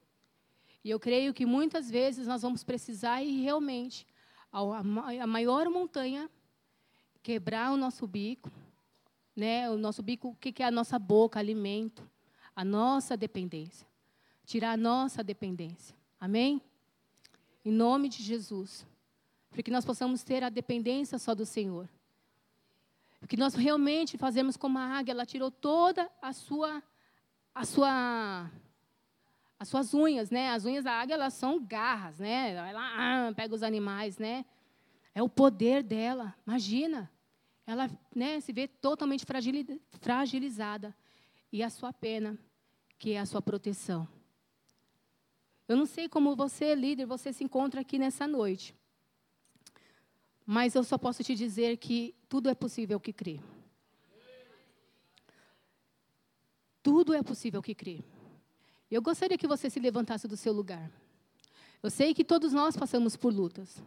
E 0.85 0.91
eu 0.91 1.01
creio 1.01 1.33
que 1.33 1.47
muitas 1.47 1.91
vezes 1.91 2.27
nós 2.27 2.43
vamos 2.43 2.63
precisar 2.63 3.23
ir 3.23 3.43
realmente 3.43 4.07
a 4.53 5.27
maior 5.27 5.69
montanha, 5.71 6.31
quebrar 7.23 7.73
o 7.73 7.77
nosso 7.77 8.07
bico, 8.07 8.51
né? 9.35 9.71
O 9.71 9.79
nosso 9.79 10.03
bico, 10.03 10.29
o 10.29 10.35
que 10.37 10.63
é 10.63 10.67
a 10.67 10.71
nossa 10.71 10.99
boca, 10.99 11.39
alimento, 11.39 12.09
a 12.55 12.65
nossa 12.65 13.17
dependência, 13.17 13.87
tirar 14.45 14.73
a 14.73 14.77
nossa 14.77 15.25
dependência. 15.25 15.97
Amém? 16.21 16.61
Em 17.65 17.73
nome 17.73 18.09
de 18.09 18.23
Jesus, 18.23 18.87
para 19.51 19.63
que 19.63 19.71
nós 19.71 19.85
possamos 19.85 20.23
ter 20.23 20.45
a 20.45 20.49
dependência 20.49 21.19
só 21.19 21.35
do 21.35 21.45
Senhor. 21.45 21.89
Que 23.29 23.37
nós 23.37 23.55
realmente 23.55 24.17
fazemos 24.17 24.57
como 24.57 24.79
a 24.79 24.83
águia, 24.83 25.13
ela 25.13 25.27
tirou 25.27 25.51
toda 25.51 26.11
a 26.21 26.33
sua 26.33 26.83
a 27.55 27.65
sua 27.65 28.51
as 29.59 29.69
suas 29.69 29.95
unhas, 29.95 30.31
né? 30.31 30.51
As 30.51 30.65
unhas 30.65 30.85
da 30.85 30.93
águia, 30.93 31.15
elas 31.15 31.35
são 31.35 31.65
garras, 31.65 32.19
né? 32.19 32.53
Ela 32.53 33.29
ah, 33.29 33.33
pega 33.35 33.55
os 33.55 33.63
animais, 33.63 34.19
né? 34.19 34.45
É 35.15 35.23
o 35.23 35.29
poder 35.29 35.83
dela. 35.83 36.35
Imagina. 36.47 37.11
Ela 37.67 37.91
né, 38.15 38.39
se 38.41 38.53
vê 38.53 38.69
totalmente 38.69 39.25
fragilizada. 40.01 40.95
E 41.51 41.63
a 41.63 41.71
sua 41.71 41.93
pena, 41.93 42.39
que 42.99 43.13
é 43.13 43.19
a 43.19 43.27
sua 43.27 43.41
proteção. 43.41 44.07
Eu 45.67 45.77
não 45.77 45.87
sei 45.87 46.09
como 46.09 46.37
você, 46.37 46.75
líder, 46.75 47.07
você 47.07 47.33
se 47.33 47.43
encontra 47.43 47.81
aqui 47.81 47.99
nessa 47.99 48.27
noite. 48.27 48.75
Mas 50.45 50.77
eu 50.77 50.85
só 50.85 50.97
posso 50.97 51.25
te 51.25 51.35
dizer 51.35 51.77
que 51.79 52.15
tudo 52.29 52.49
é 52.49 52.55
possível 52.55 52.99
que 52.99 53.13
crê. 53.13 53.41
Tudo 56.83 57.15
é 57.15 57.23
possível 57.23 57.63
que 57.63 57.75
crê. 57.75 58.05
Eu 58.91 59.03
gostaria 59.03 59.37
que 59.37 59.47
você 59.47 59.69
se 59.69 59.81
levantasse 59.81 60.29
do 60.29 60.37
seu 60.37 60.53
lugar. 60.53 60.91
Eu 61.83 61.91
sei 61.91 62.15
que 62.15 62.25
todos 62.25 62.53
nós 62.53 62.77
passamos 62.77 63.17
por 63.17 63.33
lutas. 63.33 63.83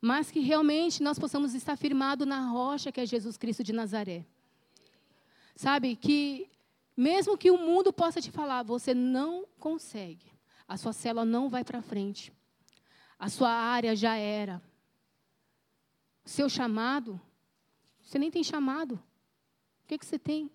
Mas 0.00 0.30
que 0.30 0.40
realmente 0.40 1.02
nós 1.02 1.18
possamos 1.18 1.54
estar 1.54 1.76
firmados 1.76 2.26
na 2.26 2.48
rocha 2.48 2.92
que 2.92 3.00
é 3.00 3.06
Jesus 3.06 3.36
Cristo 3.36 3.62
de 3.62 3.72
Nazaré. 3.72 4.24
Sabe, 5.54 5.94
que 5.94 6.50
mesmo 6.96 7.36
que 7.36 7.50
o 7.50 7.58
mundo 7.58 7.92
possa 7.92 8.20
te 8.20 8.30
falar, 8.30 8.62
você 8.62 8.94
não 8.94 9.46
consegue. 9.58 10.26
A 10.66 10.76
sua 10.76 10.92
célula 10.92 11.24
não 11.24 11.48
vai 11.48 11.64
para 11.64 11.82
frente. 11.82 12.32
A 13.18 13.28
sua 13.28 13.50
área 13.50 13.94
já 13.96 14.16
era. 14.16 14.62
Seu 16.30 16.48
chamado, 16.48 17.20
você 18.00 18.16
nem 18.16 18.30
tem 18.30 18.44
chamado. 18.44 18.94
O 18.94 19.88
que, 19.88 19.98
que 19.98 20.06
você 20.06 20.16
tem? 20.16 20.48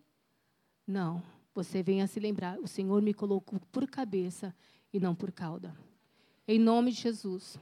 Não 0.88 1.21
você 1.53 1.83
venha 1.83 2.07
se 2.07 2.17
lembrar: 2.17 2.57
o 2.59 2.65
Senhor 2.65 3.01
me 3.01 3.13
colocou 3.13 3.59
por 3.73 3.85
cabeça 3.85 4.55
e 4.93 5.01
não 5.01 5.13
por 5.13 5.33
cauda. 5.33 5.75
Em 6.47 6.57
nome 6.57 6.91
de 6.91 7.01
Jesus. 7.01 7.59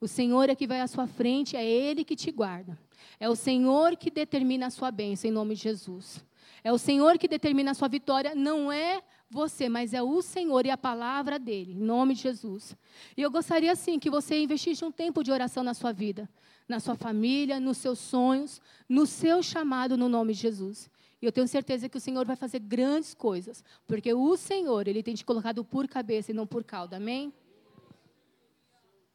O 0.00 0.08
Senhor 0.08 0.48
é 0.48 0.54
que 0.54 0.66
vai 0.66 0.80
à 0.80 0.86
sua 0.86 1.06
frente, 1.06 1.54
é 1.54 1.62
Ele 1.62 2.06
que 2.06 2.16
te 2.16 2.32
guarda. 2.32 2.78
É 3.20 3.28
o 3.28 3.36
Senhor 3.36 3.98
que 3.98 4.10
determina 4.10 4.68
a 4.68 4.70
sua 4.70 4.90
bênção, 4.90 5.28
em 5.28 5.32
nome 5.32 5.54
de 5.54 5.60
Jesus. 5.60 6.24
É 6.64 6.72
o 6.72 6.78
Senhor 6.78 7.18
que 7.18 7.28
determina 7.28 7.72
a 7.72 7.74
sua 7.74 7.86
vitória, 7.86 8.34
não 8.34 8.72
é 8.72 9.02
você, 9.32 9.68
mas 9.68 9.94
é 9.94 10.02
o 10.02 10.20
Senhor 10.20 10.66
e 10.66 10.70
a 10.70 10.76
palavra 10.76 11.38
dele, 11.38 11.72
em 11.72 11.82
nome 11.82 12.14
de 12.14 12.22
Jesus. 12.22 12.76
E 13.16 13.22
eu 13.22 13.30
gostaria, 13.30 13.74
sim, 13.74 13.98
que 13.98 14.10
você 14.10 14.40
investisse 14.40 14.84
um 14.84 14.92
tempo 14.92 15.24
de 15.24 15.32
oração 15.32 15.64
na 15.64 15.74
sua 15.74 15.92
vida, 15.92 16.28
na 16.68 16.78
sua 16.78 16.94
família, 16.94 17.58
nos 17.58 17.78
seus 17.78 17.98
sonhos, 17.98 18.60
no 18.88 19.06
seu 19.06 19.42
chamado, 19.42 19.96
no 19.96 20.08
nome 20.08 20.34
de 20.34 20.40
Jesus. 20.40 20.90
E 21.20 21.26
eu 21.26 21.32
tenho 21.32 21.48
certeza 21.48 21.88
que 21.88 21.96
o 21.96 22.00
Senhor 22.00 22.26
vai 22.26 22.36
fazer 22.36 22.58
grandes 22.58 23.14
coisas, 23.14 23.64
porque 23.86 24.12
o 24.12 24.36
Senhor, 24.36 24.86
Ele 24.86 25.02
tem 25.02 25.14
te 25.14 25.24
colocado 25.24 25.64
por 25.64 25.88
cabeça 25.88 26.32
e 26.32 26.34
não 26.34 26.46
por 26.46 26.62
cauda. 26.64 26.96
Amém? 26.96 27.32